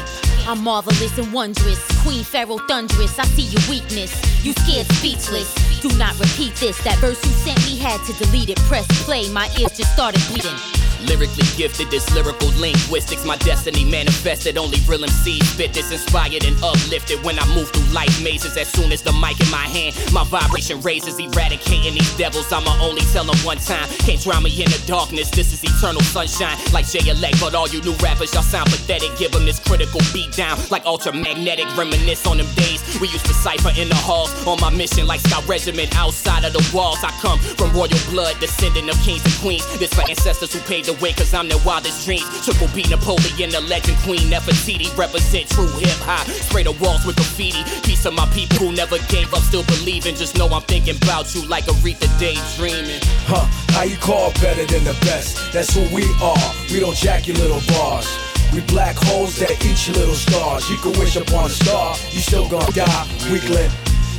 [0.49, 3.19] I'm marvelous and wondrous, Queen Pharaoh thunderous.
[3.19, 4.15] I see your weakness.
[4.45, 5.53] You scared speechless.
[5.81, 6.83] Do not repeat this.
[6.85, 8.59] That verse you sent me had to delete it.
[8.61, 10.76] Press play, my ears just started bleeding.
[11.05, 14.57] Lyrically gifted, this lyrical linguistics, my destiny manifested.
[14.57, 17.23] Only real MCs spit this, inspired and uplifted.
[17.23, 20.25] When I move through life mazes, as soon as the mic in my hand, my
[20.25, 22.53] vibration raises, eradicating these devils.
[22.53, 23.89] I'ma only tell them one time.
[24.07, 25.31] Can't drown me in the darkness.
[25.31, 27.41] This is eternal sunshine, like Jay Elect.
[27.41, 29.17] But all you new rappers, y'all sound pathetic.
[29.19, 31.77] Give them this critical beat down, like ultramagnetic.
[31.77, 34.33] Reminisce on them days we used to cipher in the halls.
[34.47, 36.99] On my mission, like Scout Regiment, outside of the walls.
[37.03, 39.65] I come from royal blood, descendant of kings and queens.
[39.79, 42.25] This for ancestors who paved the way, cause I'm their wildest dreams.
[42.45, 46.27] Triple B Napoleon, the legend queen, Nefertiti, represent true hip hop.
[46.27, 47.63] Spray the walls with graffiti.
[47.83, 50.15] Peace of my people who never gave up, still believing.
[50.15, 53.01] Just know I'm thinking about you like Aretha daydreaming.
[53.27, 55.53] Huh, how you call better than the best?
[55.53, 56.47] That's who we are.
[56.71, 58.07] We don't jack your little bars.
[58.55, 60.71] We black holes that eat your little stars.
[60.71, 63.07] You can wish upon a star, you still gonna die.
[63.31, 63.71] Weakling.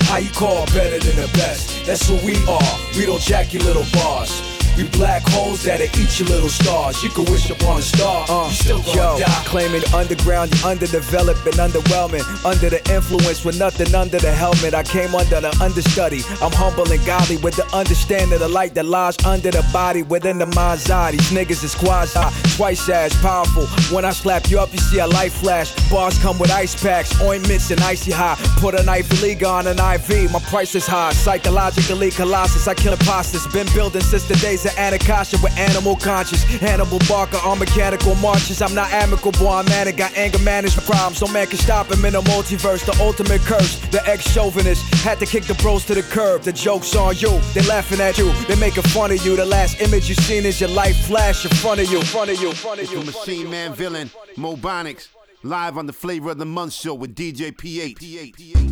[0.07, 1.85] How you call better than the best?
[1.85, 2.73] That's who we are.
[2.95, 4.41] We don't jack your little bars.
[4.77, 7.03] We black holes that'll eat your little stars.
[7.03, 9.25] You can wish upon a star, uh, you still Yo, die.
[9.45, 12.21] claiming underground, you underdeveloped and underwhelming.
[12.45, 14.75] Under the influence with nothing under the helmet.
[14.75, 16.21] I came under the understudy.
[16.43, 20.03] I'm humble and godly with the understanding of the light that lies under the body
[20.03, 21.09] within the mind's eye.
[21.11, 22.19] These niggas is quasi,
[22.55, 23.65] twice as powerful.
[23.95, 25.73] When I slap you up, you see a light flash.
[25.89, 28.35] Bars come with ice packs, ointments, and icy high.
[28.59, 30.31] Put a knife league on an IV.
[30.31, 31.13] My price is high.
[31.13, 32.67] Psychologically colossus.
[32.67, 33.47] I kill imposters.
[33.47, 36.43] Been building since the days to Anacostia with animal conscience.
[36.43, 38.61] Hannibal Barca on mechanical marches.
[38.61, 39.97] I'm not amicable, I'm manic.
[39.97, 41.21] Got anger management problems.
[41.21, 42.85] No man can stop him in the multiverse.
[42.85, 44.83] The ultimate curse, the ex chauvinist.
[45.03, 46.41] Had to kick the bros to the curb.
[46.41, 47.39] The joke's on you.
[47.53, 48.31] They laughing at you.
[48.47, 49.35] They making fun of you.
[49.35, 52.01] The last image you seen is your life flash in front of you.
[52.03, 52.53] Front of you.
[52.53, 53.01] Front of you.
[53.01, 55.07] Front machine you, Man Villain, Mobonics,
[55.43, 57.97] live on the Flavor of the Month show with DJ PH.
[57.97, 58.35] PH.
[58.35, 58.67] PH.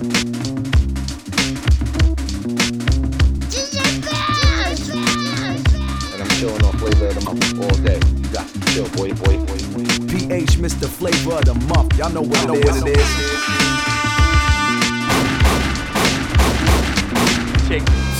[0.00, 0.49] PH.
[7.62, 8.00] All day.
[8.16, 9.84] You got to chill, boy, boy, boy, boy.
[10.08, 10.88] PH, Mr.
[10.88, 11.98] Flavor of the Month.
[11.98, 12.82] Y'all know what, it, is.
[12.82, 12.98] what it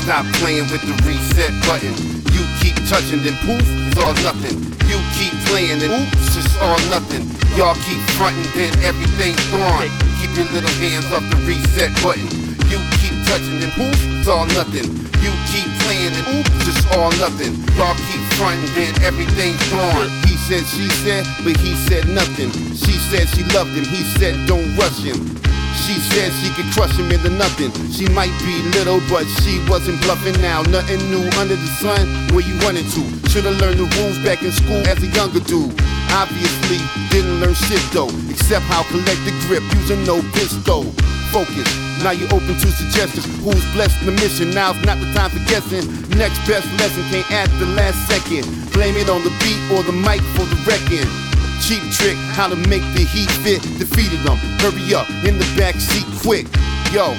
[0.03, 1.95] Stop playing with the reset button.
[2.34, 4.59] You keep touching, then poof, it's all nothing.
[4.91, 7.22] You keep playing, then oops, it's all nothing.
[7.55, 9.86] Y'all keep fronting, then everything's gone.
[10.18, 12.26] Keep your little hands off the reset button.
[12.72, 14.88] You keep touching, then poof, it's all nothing.
[15.20, 17.53] You keep playing, and oops, it's all nothing.
[17.76, 17.95] Y'all
[18.41, 20.09] keep fronting, then everything's gone.
[20.26, 22.51] He said, she said, but he said nothing.
[22.74, 25.36] She said she loved him, he said, don't rush him.
[25.86, 27.70] She said she could crush him into nothing.
[27.91, 30.62] She might be little, but she wasn't bluffing now.
[30.62, 32.07] Nothing new under the sun.
[32.34, 33.03] Where you running to?
[33.30, 35.72] Should've learned the rules back in school as a younger dude.
[36.11, 36.78] Obviously,
[37.11, 40.84] didn't learn shit though, except how collect the grip using no pistol.
[41.31, 41.70] Focus.
[42.03, 43.22] Now you open to suggestions.
[43.47, 44.51] Who's blessed the mission?
[44.51, 45.87] Now's not the time for guessing.
[46.18, 48.51] Next best lesson came at the last second.
[48.74, 51.07] Blame it on the beat or the mic for the wrecking.
[51.62, 53.62] Cheap trick, how to make the heat fit.
[53.78, 54.43] Defeated them.
[54.59, 56.51] Hurry up, in the back seat quick.
[56.91, 57.14] Yo,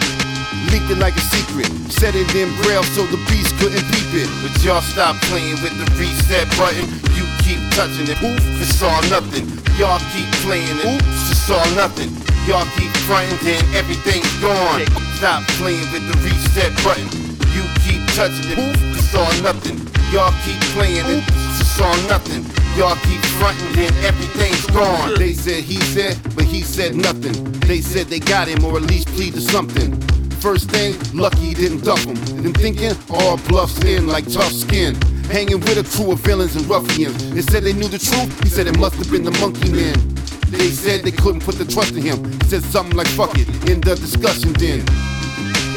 [0.76, 1.72] leaked it like a secret.
[1.88, 4.28] Set it in braille so the beast couldn't peep it.
[4.44, 6.84] But y'all stop playing with the reset button.
[7.16, 8.20] You keep touching it.
[8.20, 9.48] Oof, it's all nothing.
[9.80, 11.00] Y'all keep playing it.
[11.00, 12.12] Oops, it's all nothing.
[12.44, 14.88] Y'all keep fronting, then everything's gone.
[15.20, 17.12] Stop playing with the reset button.
[17.52, 18.58] You keep touching it.
[18.96, 19.76] It's all nothing.
[20.16, 21.24] Y'all keep playing it.
[21.60, 22.48] It's all nothing.
[22.78, 25.16] Y'all keep fronting, then everything's gone.
[25.16, 27.36] They said he said, but he said nothing.
[27.68, 30.00] They said they got him, or at least pleaded something.
[30.40, 32.16] First thing, lucky didn't duck him.
[32.42, 34.96] Then thinking, all bluffs in like tough skin.
[35.28, 37.34] Hanging with a crew of villains and ruffians.
[37.34, 40.21] They said they knew the truth, he said it must have been the monkey man.
[40.52, 42.20] They said they couldn't put the trust in him.
[42.52, 44.84] Said something like fuck it, in the discussion then.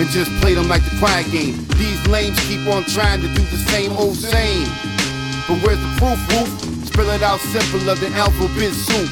[0.03, 1.55] And just played them like the quiet game.
[1.79, 4.67] These lames keep on trying to do the same old same.
[5.47, 6.51] But where's the proof, Roof?
[6.91, 9.07] Spill it out simpler than alphabet soup.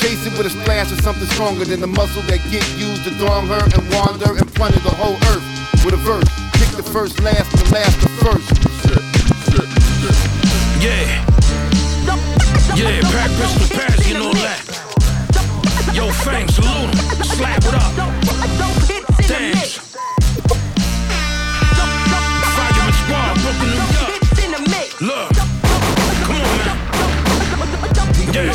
[0.00, 3.12] Chase it with a splash of something stronger than the muscle that get used to
[3.20, 5.44] dong her and wander and plunder the whole earth
[5.84, 6.28] with a verse.
[6.56, 8.48] Pick the first last the last the first.
[10.80, 11.24] Yeah.
[12.76, 14.05] Yeah, pack pistol pass.
[15.96, 17.24] Yo, fame, salute 'em.
[17.24, 17.92] Slap it up.
[19.26, 19.80] Dance.
[22.54, 23.36] Fireman Squad.
[25.00, 25.30] Look.
[26.26, 26.56] Come on.
[28.34, 28.52] Yeah.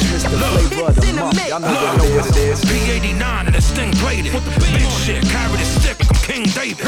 [1.50, 2.62] Y'all know what it is.
[2.62, 4.34] B89 and the sting bladed.
[4.60, 6.86] Big shit, carry the stick, I'm King David.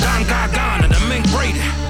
[0.00, 1.89] Don Gargana, the mink braided.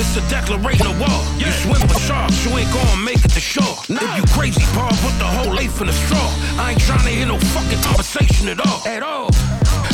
[0.00, 1.20] This a declaration of war.
[1.36, 3.76] You swim with sharks, you ain't gonna make it to shore.
[3.84, 6.24] If you crazy, Paul, put the whole eighth in the straw.
[6.56, 8.80] I ain't trying to hear no fucking conversation at all.
[8.88, 9.28] At all.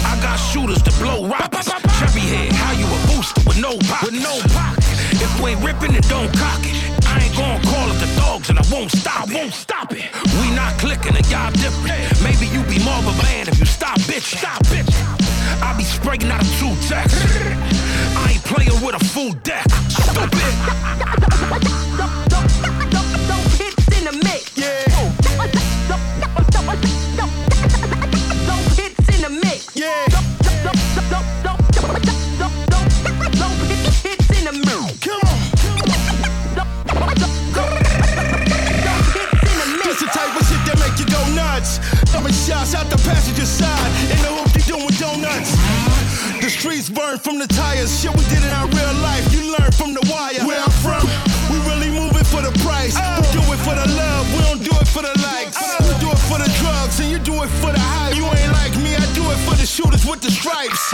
[0.06, 1.66] I got shooters to blow rockets.
[1.98, 4.14] Chubby head, how you a booster with no pocket.
[4.14, 4.86] With no pocket.
[5.18, 6.78] If we ain't ripping it, don't cock it.
[7.10, 9.26] I ain't gonna call it the dogs and I won't stop.
[9.34, 10.06] Won't stop it.
[10.38, 11.98] We not clicking and y'all different.
[12.22, 14.38] Maybe you be more of a man if you stop bitch.
[14.38, 15.25] Stop bitch.
[15.62, 17.16] I be spraying out a two text.
[18.16, 19.64] I ain't playing with a full deck.
[19.88, 20.54] Stupid.
[23.60, 24.56] hits in the mix.
[24.56, 24.84] Yeah.
[28.76, 29.76] hits in the mix.
[29.76, 30.06] Yeah.
[34.02, 34.96] hits in the mix.
[40.06, 41.78] Type of shit that make you go nuts.
[42.10, 43.90] Throwing shots out the passenger side.
[44.12, 44.45] In the
[45.16, 45.56] donuts.
[46.40, 47.90] The streets burn from the tires.
[48.00, 49.24] Shit we did in our real life.
[49.32, 50.44] You learn from the wire.
[50.46, 51.02] Where I'm from,
[51.50, 52.94] we really moving for the price.
[52.94, 54.24] We do it for the love.
[54.34, 55.56] We don't do it for the likes.
[55.80, 58.16] We do it for the drugs, and you do it for the hype.
[58.16, 58.94] You ain't like me.
[58.94, 60.92] I do it for the shooters with the stripes.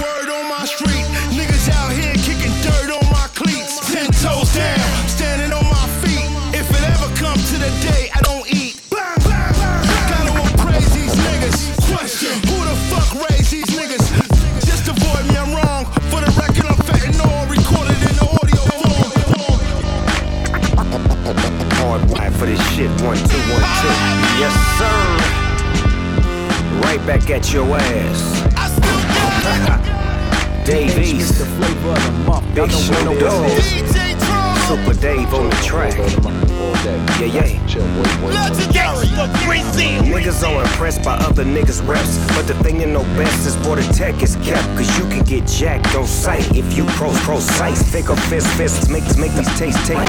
[0.00, 0.41] Word on
[24.42, 24.98] Yes, sir.
[26.80, 28.42] Right back at your ass.
[30.66, 31.38] Dave East.
[32.52, 33.60] Big Snoop Dogg.
[34.66, 35.96] Super Dave on the track.
[37.20, 37.61] Yeah, yeah.
[40.22, 42.18] Niggas are impressed by other niggas' reps.
[42.36, 44.66] But the thing you know best is where the tech is kept.
[44.76, 47.82] Cause you can get jacked on sight if you pro precise.
[47.82, 50.08] Think of fist fists, make, make these taste take.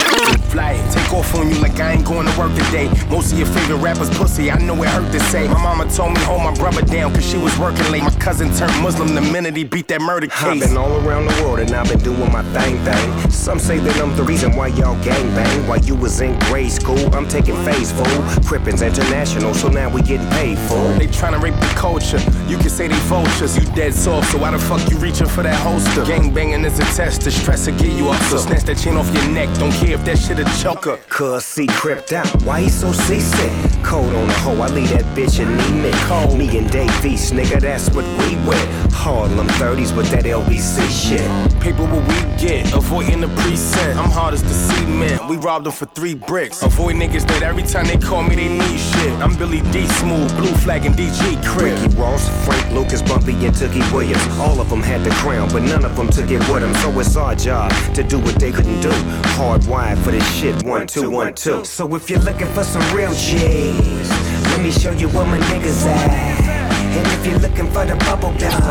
[0.52, 2.92] Fly, take off on you like I ain't going to work today.
[3.10, 5.48] Most of your favorite rappers pussy, I know it hurt to say.
[5.48, 8.04] My mama told me hold my brother down cause she was working late.
[8.04, 10.44] My cousin turned Muslim the minute he beat that murder case.
[10.44, 13.32] I've been all around the world and I've been doing my thing thing.
[13.32, 15.68] Some say that I'm the reason why y'all gang bang.
[15.68, 18.06] While you was in grade school, I'm taking phase fool.
[18.44, 20.82] Crippins International, so now we getting paid for.
[21.00, 22.20] They tryna rape the culture.
[22.48, 23.58] You can say they vultures.
[23.58, 26.06] You dead soft, so why the fuck you reaching for that holster?
[26.06, 27.22] Gang banging is a test.
[27.22, 28.22] The stress will get you up.
[28.24, 29.50] So snatch that chain off your neck.
[29.58, 30.98] Don't care if that shit a choker.
[31.10, 32.28] Cuz see cripped out.
[32.44, 33.52] Why he so seasick?
[33.84, 35.94] Cold on the hoe, I leave that bitch anemic.
[36.08, 36.38] Cold.
[36.38, 38.93] Me and Dave East, nigga, that's what we with.
[38.94, 41.28] Harlem 30s with that LBC shit.
[41.60, 43.98] Paper what we get, avoiding the precinct.
[43.98, 45.28] I'm hard as the cement.
[45.28, 46.62] We robbed them for three bricks.
[46.62, 49.12] Avoid niggas that every time they call me, they need shit.
[49.20, 51.74] I'm Billy D Smooth, Blue Flag, and DG Crick.
[51.74, 54.26] Ricky Ross, Frank Lucas, Bumpy, and Tookie Williams.
[54.40, 56.74] All of them had the crown, but none of them took it with them.
[56.76, 58.92] So it's our job to do what they couldn't do.
[59.38, 61.66] Hard wired for this shit, one, two, one, two.
[61.66, 64.10] So if you're looking for some real G's,
[64.52, 66.53] let me show you where my niggas at.
[66.96, 68.62] And if you're looking for the bubble gum,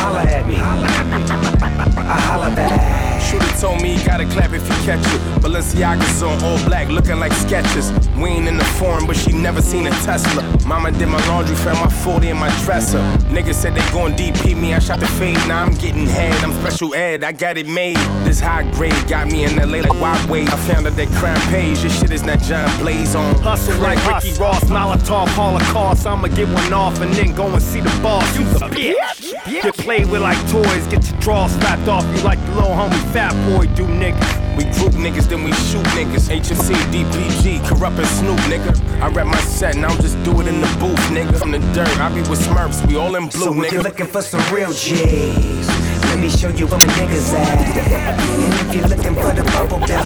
[0.00, 0.56] holla at me.
[0.56, 3.07] I holla back.
[3.28, 5.20] Shooter told me he gotta clap if you catch it.
[5.42, 7.92] Balenciaga's on all black, looking like sketches.
[8.16, 10.42] We ain't in the foreign, but she never seen a Tesla.
[10.66, 12.98] Mama did my laundry, found my 40 in my dresser.
[13.28, 15.36] Niggas said they gon' DP me, I shot the fade.
[15.46, 17.98] Now I'm getting head, I'm special ed, I got it made.
[18.24, 20.42] This high grade got me in LA like wide way.
[20.44, 23.34] I found out that crime pays, this shit is not John Blaze on.
[23.40, 26.06] Hustle like Ricky Ross, Molotov, Holocaust.
[26.06, 28.24] I'ma get one off and then go and see the boss.
[28.38, 29.62] You a bitch.
[29.62, 33.12] Get played with like toys, get your drawers slapped off you like the little homie
[33.18, 34.32] fat boy do niggas.
[34.56, 36.30] We group niggas, then we shoot niggas.
[36.30, 38.70] HMC, DPG, corrupt and Snoop, nigga.
[39.00, 41.36] I rap my set, now just do it in the booth, nigga.
[41.38, 43.72] From the dirt, I be with Smurfs, we all in blue, So if nigga.
[43.72, 45.68] you're looking for some real G's,
[46.10, 48.18] let me show you where my niggas at.
[48.20, 50.04] And if you're looking for the bubble gum,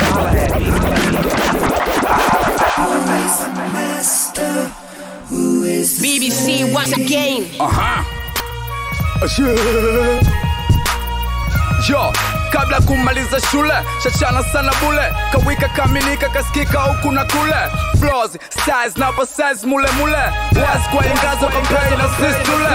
[0.00, 0.64] holla at me.
[6.02, 7.50] BBC once again.
[7.60, 8.04] Aha.
[11.88, 12.12] Yo,
[12.52, 15.12] kabla kumaliza shule shachana sana bule.
[15.32, 17.56] Kawika kaminika kaskika huku na kule.
[18.00, 20.16] Flows size na size mule mule.
[20.16, 22.68] Wazi kwa ingazo kampeni na sis tule.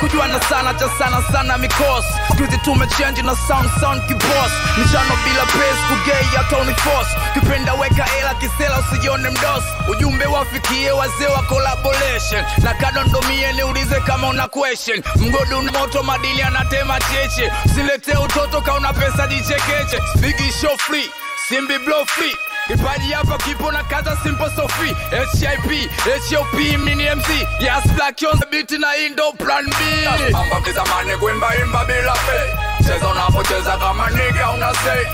[0.00, 2.04] Kujua na sana cha sana sana mikos
[2.36, 8.34] juzi tumechange na sound sound kibos Nishano bila pes kugei hata uniforce kipenda weka ela
[8.34, 12.44] kisela usijione mdos ujumbe wafikie wazee wa collaboration.
[12.62, 15.02] Na kadondomie niulize kama una question.
[15.16, 17.52] Mgodu una moto madili anatema cheche.
[17.74, 18.12] Silete
[18.44, 21.10] utoto kauna pesa jichekeche spigi show free.
[21.48, 22.34] Simbi blow free.
[22.66, 24.88] Kipaji hapa kipo na kaza simple so free.
[24.88, 27.28] Hip hop mini mc
[27.60, 30.06] yes black on beat na indo plan b.
[30.34, 35.04] Ambakiza zamani kuimba imba bila pay cheza unapocheza kama nigga una say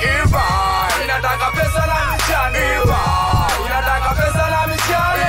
[1.04, 3.00] inataka pesa na michani iva
[3.66, 5.24] inataka pesa na michani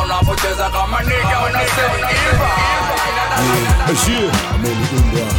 [0.00, 2.50] unavyocheza kama nigga unaseiva
[3.88, 5.34] Bashir ameniumba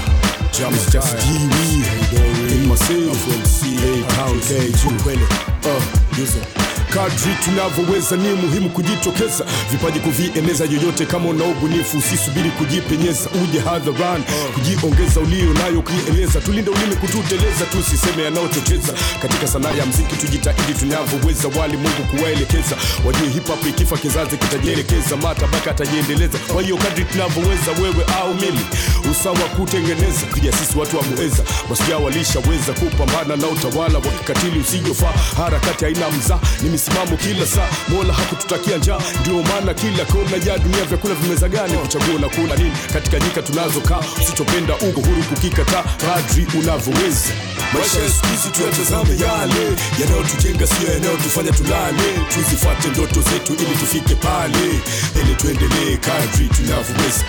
[0.60, 1.86] James Just Kiwi
[2.56, 4.72] In myself from CA Town K
[5.04, 6.42] kweli uh, user
[6.96, 9.46] kadri tunavyoweza ni muhimu kujitokeza.
[9.72, 13.30] Vipaji kuvieneza yoyote kama una ubunifu usisubiri kujipenyeza.
[13.44, 14.24] Uje hadharan
[14.54, 18.94] kujiongeza ulio nayo kuieleza tulinde ulimi kututeleza tusiseme yanayochocheza.
[19.22, 22.76] Katika sanaa ya mziki tujitahidi tunavyoweza wali mungu kuwaelekeza.
[23.06, 25.16] Wajue hip ikifa kizazi kitajielekeza.
[25.18, 26.38] Matabaka atajiendeleza.
[26.54, 28.62] Kwa hiyo kadri tunavyoweza wewe au mimi
[29.12, 30.26] usawa kutengeneza.
[30.34, 36.10] Vija sisi watu wameweza mueza masijaa walishaweza kupambana na utawala wa kikatili usijofaa harakati haina
[36.10, 36.40] mzaa
[36.88, 39.00] ni misimamo kila saa mola hakututakia njaa.
[39.22, 41.78] Ndio maana kila kona ya dunia vyakula vimezagana.
[41.78, 42.72] kuchagua na kula nini?
[42.94, 45.84] Katika nyika tunazokaa usichopenda uko huru kukikataa.
[45.84, 47.30] Kadri unavyoweza.
[47.74, 49.64] Maisha ya siku hizi tuyatazame yale.
[50.02, 52.04] Yanayotujenga sio yanayotufanya tulale.
[52.34, 54.66] Tuzifuate ndoto zetu ili tufike pale.
[55.22, 57.24] Ili tuendelee kadri tunavyoweza.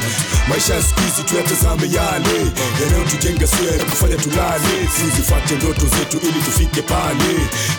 [0.48, 2.36] Maisha ya siku hizi tuyatazame yale.
[2.82, 4.72] Yanayotujenga sio yanayotufanya tulale.
[5.00, 7.30] Tuzifuate ndoto zetu ili tufike pale.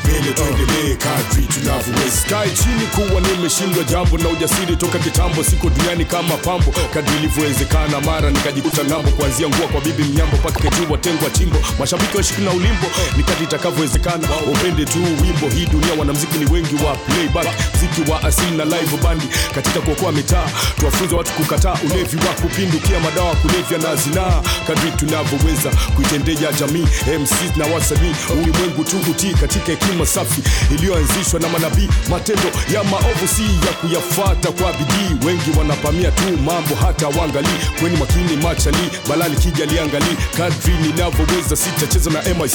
[0.03, 5.43] Mbele tuendelee kadri tunavyoweza sky chini kuwa nimeshindwa jambo na ujasiri toka kitambo.
[5.43, 6.73] Siko duniani kama pambo.
[6.93, 9.11] Kadri ilivyowezekana mara nikajikuta ng'ambo.
[9.11, 11.57] Kuanzia ngua kwa bibi mnyambo mpaka ketua tengwa chimbo.
[11.79, 12.87] Mashabiki washiki na ulimbo
[13.17, 14.27] ni kadri itakavyowezekana.
[14.51, 17.47] Upende tu wimbo hii dunia wanamziki ni wengi wa playback.
[17.75, 20.47] Mziki wa asili na live bandi katika kuokoa mitaa.
[20.79, 24.41] Tuwafunze watu kukataa ulevi wa kupindukia madawa kulevya na zinaa.
[24.67, 26.87] Kadri tunavyoweza kuitendea jamii
[27.19, 28.15] MC na wasanii.
[28.33, 30.41] Ulimwengu tu utii katika hekima safi
[30.75, 31.89] iliyoanzishwa na manabii.
[32.09, 35.27] Matendo ya maovu si ya kuyafata kwa bidii.
[35.27, 37.57] Wengi wanapamia tu mambo hata waangalii.
[37.79, 40.15] kweni makini machali balali kija liangalii.
[40.37, 42.51] Kadri ninavyoweza sitacheza na mic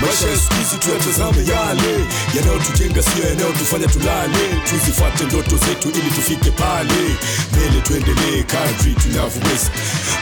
[0.00, 1.92] maisha ya siku hizi tuyatazame yale.
[2.36, 4.38] Yanayotujenga sio yanayotufanya tulale.
[4.70, 7.00] Tuzifate ndoto zetu ili tufike pale.
[7.52, 9.70] Mbele tuendelee kadri tunavyoweza.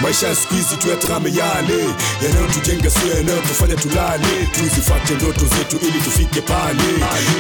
[0.01, 1.79] Maisha ya siku hizi tuyatazame yale.
[2.23, 4.33] Yanayotujenga sio yanayotufanya tulale.
[4.53, 6.85] Tuzifate ndoto zetu ili tufike pale.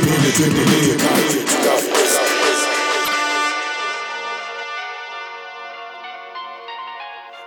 [0.02, 0.32] Mbele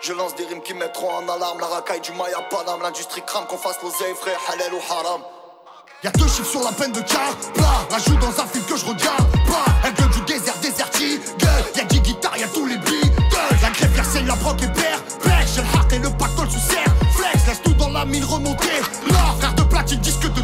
[0.02, 2.82] Je lance des rimes qui mettront en alarme la racaille du Maya Panam.
[2.82, 5.22] L'industrie crame qu'on fasse l'oseille, frère, halal ou haram.
[6.06, 8.86] Y'a deux chiffres sur la peine de car, pas Rajoute dans un film que je
[8.86, 9.66] regarde, pas.
[9.84, 13.12] Elle gueule du désert, déserti, gueule Y'a 10 guitares, y'a tous les beats,
[13.62, 15.00] La grève saigne, la broque et père
[15.54, 18.80] J'ai le hard et le pactole sous serre, flex Laisse tout dans la mine remonter,
[19.10, 20.42] l'or Frère de platine, disque de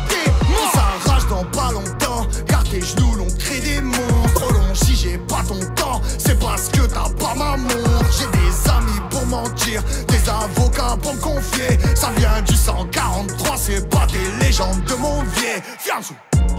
[6.62, 11.20] parce que t'as pas ma montre J'ai des amis pour mentir, des avocats pour me
[11.20, 11.80] confier.
[11.96, 15.62] Ça vient du 143, c'est pas des légendes de mon vieil.
[15.80, 16.14] Fiançou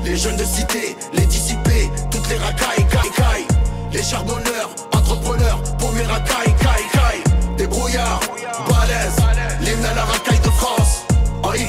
[0.05, 3.47] Les jeunes de cité, les dissipés, toutes les racailles, caille, caille.
[3.93, 7.57] Les charbonneurs, entrepreneurs, pour mes racailles, caille, caille.
[7.57, 8.21] Des brouillards,
[8.69, 9.17] balèzes,
[9.61, 11.05] l'hymne à la racaille de France.
[11.45, 11.67] En Y,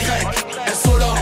[0.67, 1.15] insolent,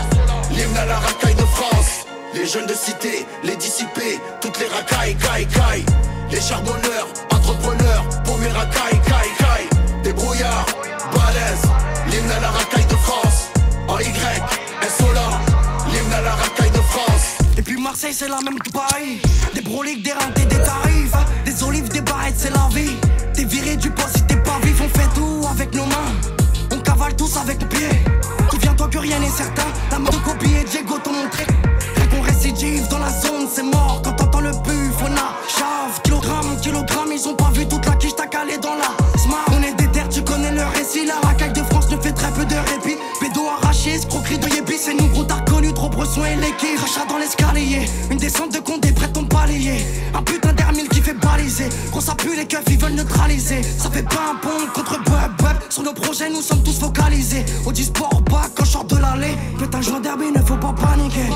[0.50, 2.06] l'hymne à la racaille de France.
[2.34, 5.84] Les jeunes de cité, les dissipés, toutes les racailles, caille, caille
[6.32, 9.68] Les charbonneurs, entrepreneurs, pour mes racailles, caille, caille
[10.02, 10.64] Des brouillards,
[11.12, 11.68] balèzes,
[12.10, 13.50] l'hymne à la racaille de France.
[13.86, 14.06] En Y,
[14.80, 15.38] insolent,
[15.92, 17.36] l'hymne à la racaille de France.
[17.58, 19.20] Et puis Marseille c'est la même Dubaï
[19.54, 21.12] Des broliques, des rentes des tarifs.
[21.44, 22.96] Des olives, des barrettes c'est la vie.
[23.34, 24.80] T'es viré du poste si t'es pas vif.
[24.82, 26.14] On fait tout avec nos mains.
[26.70, 28.00] On cavale tous avec nos pieds.
[28.50, 29.68] Souviens-toi que rien n'est certain.
[29.90, 31.44] La mort de copie et Diego t'ont montré.
[31.96, 34.00] Rien qu'on récidive dans la zone c'est mort.
[34.02, 34.31] Quand buff
[35.62, 39.46] chave Kilogramme, kilogramme Ils ont pas vu toute la quiche t'as calé dans la smart.
[39.52, 42.30] On est des terres tu connais le récit La racaille de France ne fait très
[42.32, 42.98] peu de répit.
[43.20, 46.78] Pédo arraché, escroquerie de yébi C'est nous gros t'as connu trop bresson et l'équipe.
[46.80, 49.84] Rachat dans l'escalier Une descente de condé prête ton palier.
[50.14, 51.68] Un putain d'hermile qui fait baliser.
[51.92, 53.62] Quand ça pue les keufs ils veulent neutraliser.
[53.62, 55.58] Ça fait pas un pont contre bub bub.
[55.68, 57.44] Sur nos projets nous sommes tous focalisés.
[57.66, 59.36] Au sport back quand je sors de l'allée.
[59.58, 61.28] Putain joint derby ne faut pas paniquer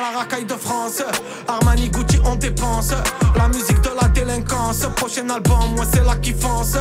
[0.00, 1.02] la racaille de France.
[1.48, 2.92] Armani Gucci on dépense.
[3.36, 4.86] La musique de la délinquance.
[4.96, 6.76] Prochain album moi c'est la kiffance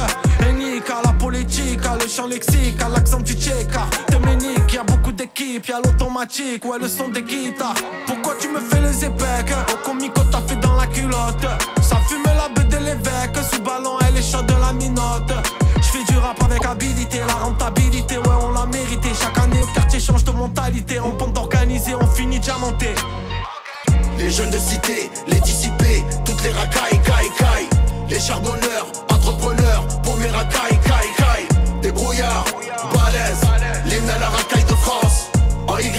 [0.49, 5.11] Unique à la politique À le chant lexique À l'accent du tchéka Téménique Y'a beaucoup
[5.11, 6.65] d'équipes Y'a l'automatique.
[6.65, 7.75] Ouais le son des guitares.
[8.05, 11.45] Pourquoi tu me fais les épecs Au comico t'as fait dans la culotte.
[11.81, 13.37] Ça fume la bête de l'évêque.
[13.51, 15.33] Sous ballon elle est chaude de la minote.
[15.81, 17.19] J'fais du rap avec habilité.
[17.27, 19.09] La rentabilité ouais on l'a mérité.
[19.19, 19.61] Chaque année
[20.03, 22.87] au quartier change de mentalité On pente organisé on finit diamanté
[24.17, 27.69] Les jeunes de cité, les dissipés, toutes les racailles, caille, caille.
[28.09, 31.47] Les charbonneurs, entrepreneurs, pour mes racailles, caille, caille.
[31.81, 32.45] Des brouillards,
[32.93, 33.47] balèzes,
[33.85, 35.29] l'hymne à la racaille de France.
[35.67, 35.89] En Y,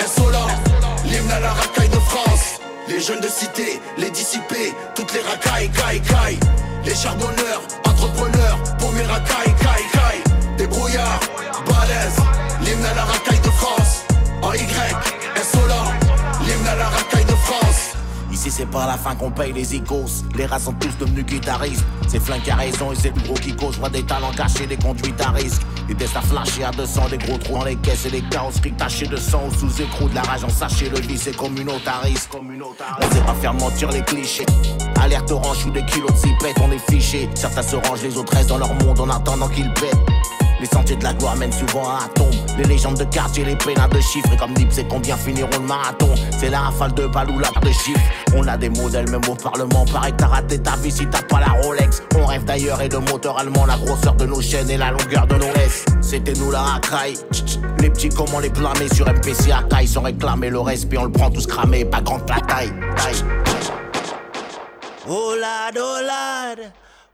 [0.00, 0.48] insolent,
[1.04, 2.60] l'hymne à la racaille de France.
[2.88, 6.38] Les jeunes de cité, les dissipés, toutes les racailles, caille, caille.
[6.84, 10.56] Les charbonneurs, entrepreneurs, pour mes racailles, caille, caille.
[10.56, 11.20] Des brouillards,
[12.72, 14.04] l'hymne à la racaille de France.
[14.40, 14.60] En Y,
[15.36, 15.92] insolent,
[16.40, 17.92] l'hymne à la racaille de France.
[18.32, 21.84] Ici c'est pas la fin qu'on paye les icos Les rats sont tous devenus guitaristes.
[22.08, 23.78] C'est flingue qui a raison et c'est le gros qui cause.
[23.78, 25.60] Vois des talents cachés, des conduites à risque.
[25.86, 28.72] Des tests à flasher à 200, des gros trous dans les caisses Et des carrosseries
[28.72, 29.42] tachées de sang.
[29.48, 33.34] Ou sous écrou De la rage en sachet, le vice est communautariste On sait pas
[33.34, 34.46] faire mentir les clichés.
[34.98, 38.32] Alerte orange ou des kilos de cipettes, on est fichés Certains se rangent, les autres
[38.32, 39.98] restent dans leur monde en attendant qu'ils pètent
[40.62, 42.32] les sentiers de la gloire mènent souvent à tombe.
[42.56, 44.32] Les légendes de quartier, les pénales de chiffres.
[44.32, 46.08] Et comme Nip, c'est combien finiront le marathon?
[46.38, 48.00] C'est la rafale de balles ou la de chiffres.
[48.36, 49.84] On a des modèles, même au Parlement.
[49.92, 52.02] Pareil que t'as raté ta vie si t'as pas la Rolex.
[52.16, 53.66] On rêve d'ailleurs et de moteur allemand.
[53.66, 55.84] La grosseur de nos chaînes et la longueur de nos laisses.
[56.00, 57.16] C'était nous la racaille.
[57.80, 60.88] Les petits, comment les blâmer sur MPC à caille sans réclamer le reste.
[60.88, 62.72] Puis on le prend tous cramé, pas grande la taille.
[62.96, 63.24] taille.
[65.08, 65.32] Oh.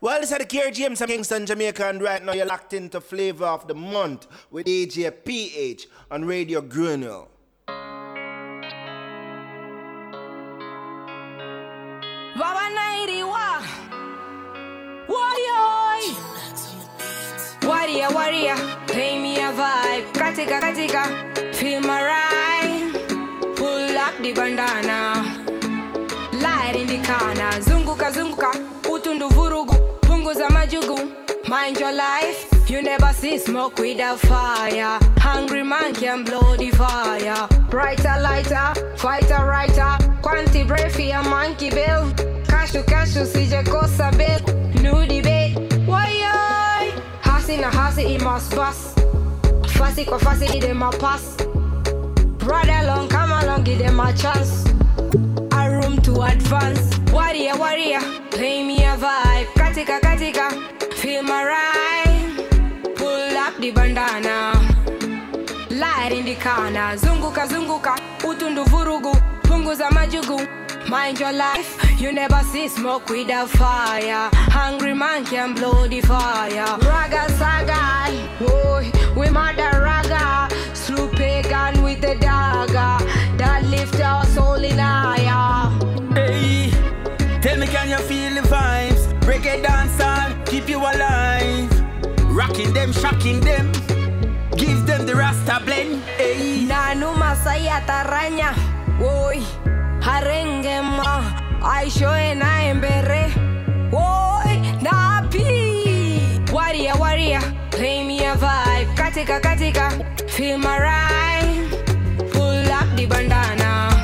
[0.01, 3.01] Well, this is the Kier James from Kingston, Jamaica, and right now you're locked into
[3.01, 7.27] Flavor of the Month with DJ PH on Radio Grenouille.
[12.39, 13.65] Baba 91
[15.09, 16.15] Warrior.
[17.67, 18.57] Warrior, warrior.
[18.87, 20.13] Pay me a vibe.
[20.13, 21.03] Katika, katika.
[21.55, 22.93] Feel my rhyme.
[23.57, 25.25] Pull up the bandana.
[26.41, 27.51] Light in the corner.
[27.61, 28.68] Zunguka, zunguka
[31.49, 32.45] Mind your life.
[32.69, 34.99] You never see smoke without fire.
[35.19, 37.49] Hungry man can blow the fire.
[37.71, 39.97] Brighter, lighter Fighter, writer.
[40.21, 42.13] Quanti brave for a monkey bill.
[42.47, 45.57] Cashew, cashew, CJ Kosa bill New debate.
[45.87, 46.93] Why, I?
[47.23, 48.99] Hasi na hasi, it must bust.
[49.79, 51.37] Fasi kwa fasi, it my pass.
[52.45, 54.67] Brother along, come along, give them a chance.
[55.53, 56.99] A room to advance.
[57.13, 59.47] Warrior, warrior, play me a vibe.
[59.55, 60.53] Katika, katika,
[61.09, 62.37] feel my rhyme
[62.97, 64.53] Pull up the bandana.
[65.71, 66.97] Light in the corner.
[67.03, 67.95] Zunguka, zunguka,
[68.29, 69.13] utundu vurugu.
[69.43, 70.39] Punguza majugu.
[70.89, 74.29] Mind your life, you never see smoke without fire.
[74.59, 76.77] Hungry man can blow the fire.
[76.91, 77.83] Raga saga,
[78.41, 80.49] boy, we mother raga.
[80.75, 82.97] Slew pagan with the dagger.
[83.39, 84.65] That lift our soul
[92.59, 93.71] Rocking them, shocking them.
[94.57, 96.03] Give them the Rasta blend.
[96.19, 96.67] Hey.
[96.67, 98.51] Nanu masaya taranya,
[98.99, 99.39] boy.
[100.03, 101.23] Harenge ma,
[101.63, 103.31] aisho na embere.
[103.93, 106.51] Boy, napi.
[106.51, 108.93] Warrior, warrior, play me a vibe.
[108.97, 109.91] Katika, katika,
[110.27, 111.71] feel my rhyme.
[112.33, 113.95] Pull up the bandana.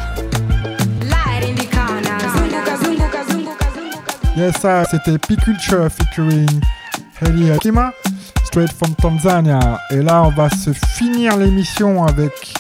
[1.11, 2.21] Light in the corner.
[2.39, 4.37] Zunguka, zunguka, zunguka.
[4.37, 6.63] Yes, ça, c'était P-Culture featuring
[7.21, 7.93] Heli Akima,
[8.55, 9.81] straight from Tanzania.
[9.91, 12.55] Et là, on va se finir l'émission avec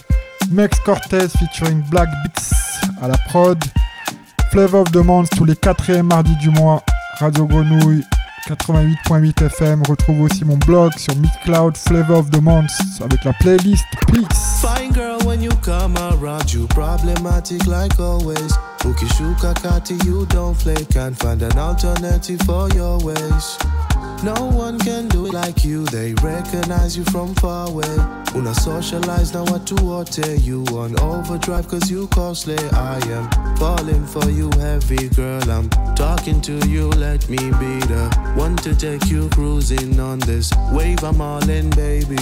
[0.51, 2.53] Mex Cortez featuring Black Beats
[3.01, 3.63] à la prod.
[4.51, 6.83] Flavor of the Month tous les 4 mardis du mois.
[7.21, 8.03] Radio Grenouille
[8.49, 9.83] 88.8 FM.
[9.89, 14.61] Retrouve aussi mon blog sur Midcloud Flavor of the Month avec la playlist Peace.
[14.61, 18.59] Fine girl, when you come around, you problematic like always.
[18.85, 20.85] Ukishuka kati, you don't play.
[20.93, 23.59] Can't find an alternative for your ways.
[24.25, 25.85] No one can do it like you.
[25.85, 27.95] They recognize you from far away.
[28.35, 32.57] Una socialize now what to what you on overdrive cause you costly.
[32.73, 35.43] I am falling for you heavy girl.
[35.51, 36.89] I'm talking to you.
[36.89, 41.05] Let me be the one to take you cruising on this wave.
[41.05, 42.17] I'm all in, baby.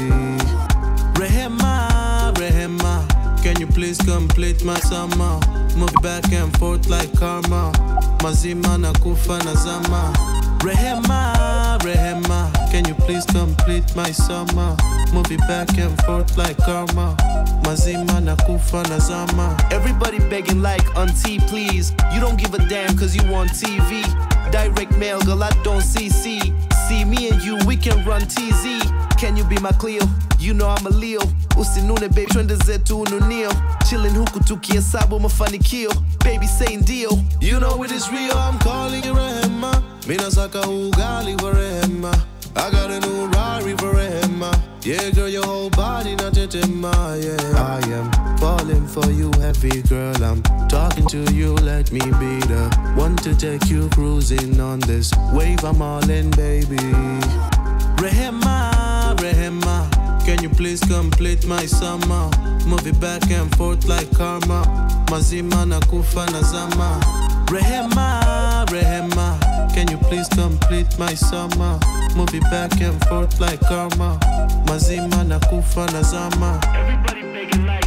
[1.14, 3.06] Rehema, Rehema.
[3.44, 5.38] Can you please complete my summer?
[5.76, 7.70] Move back and forth like karma.
[8.22, 10.12] Mazima na kufa na zama.
[10.62, 11.32] Rehema,
[11.78, 12.50] Rehema.
[12.70, 14.76] Can you please complete my summer?
[15.12, 17.16] Move back and forth like karma.
[17.64, 19.56] Mazima na kufa na zama.
[19.70, 21.92] Everybody begging like auntie, please.
[22.12, 24.02] You don't give a damn cause you on TV.
[24.50, 26.52] Direct mail, girl, I don't see see.
[27.06, 28.82] Me and you, we can run TZ.
[29.16, 30.02] Can you be my Cleo?
[30.38, 31.20] You know I'm a Leo.
[31.56, 33.50] Usinune baby, twende zetu ununio.
[33.88, 35.90] Chillin huku tukihesabu mafanikio.
[36.24, 37.18] Baby saying deal.
[37.40, 39.81] You know it is real, I'm calling you Rehema.
[40.06, 42.12] Mina saka ugali for Rehema.
[42.56, 44.52] I got a new Rari for Rehema.
[44.84, 46.92] Yeah, girl, your whole body not tetema,
[47.22, 47.56] yeah.
[47.56, 50.22] I am falling for you, heavy girl.
[50.24, 55.12] I'm talking to you, let me be the one to take you cruising on this
[55.32, 55.64] wave.
[55.64, 56.76] I'm all in, baby.
[58.02, 59.88] Rehema, Rehema.
[60.24, 62.30] Can Can you please complete my summer?
[62.66, 64.62] Move it back and forth like karma.
[65.10, 67.00] Mazima na kufa na zama.
[67.52, 69.38] Rehema, Rehema.
[69.74, 71.78] Can you please complete my summer?
[72.16, 74.18] Move it back and forth like karma.
[74.66, 76.60] Mazima na kufa na zama.
[76.74, 77.22] Everybody
[77.66, 77.81] like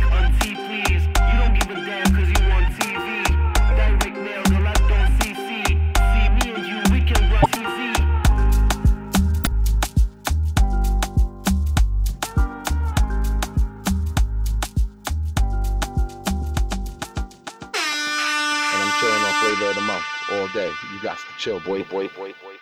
[20.32, 20.72] all day.
[20.94, 22.55] You got to chill, boy, boy, boy, boy.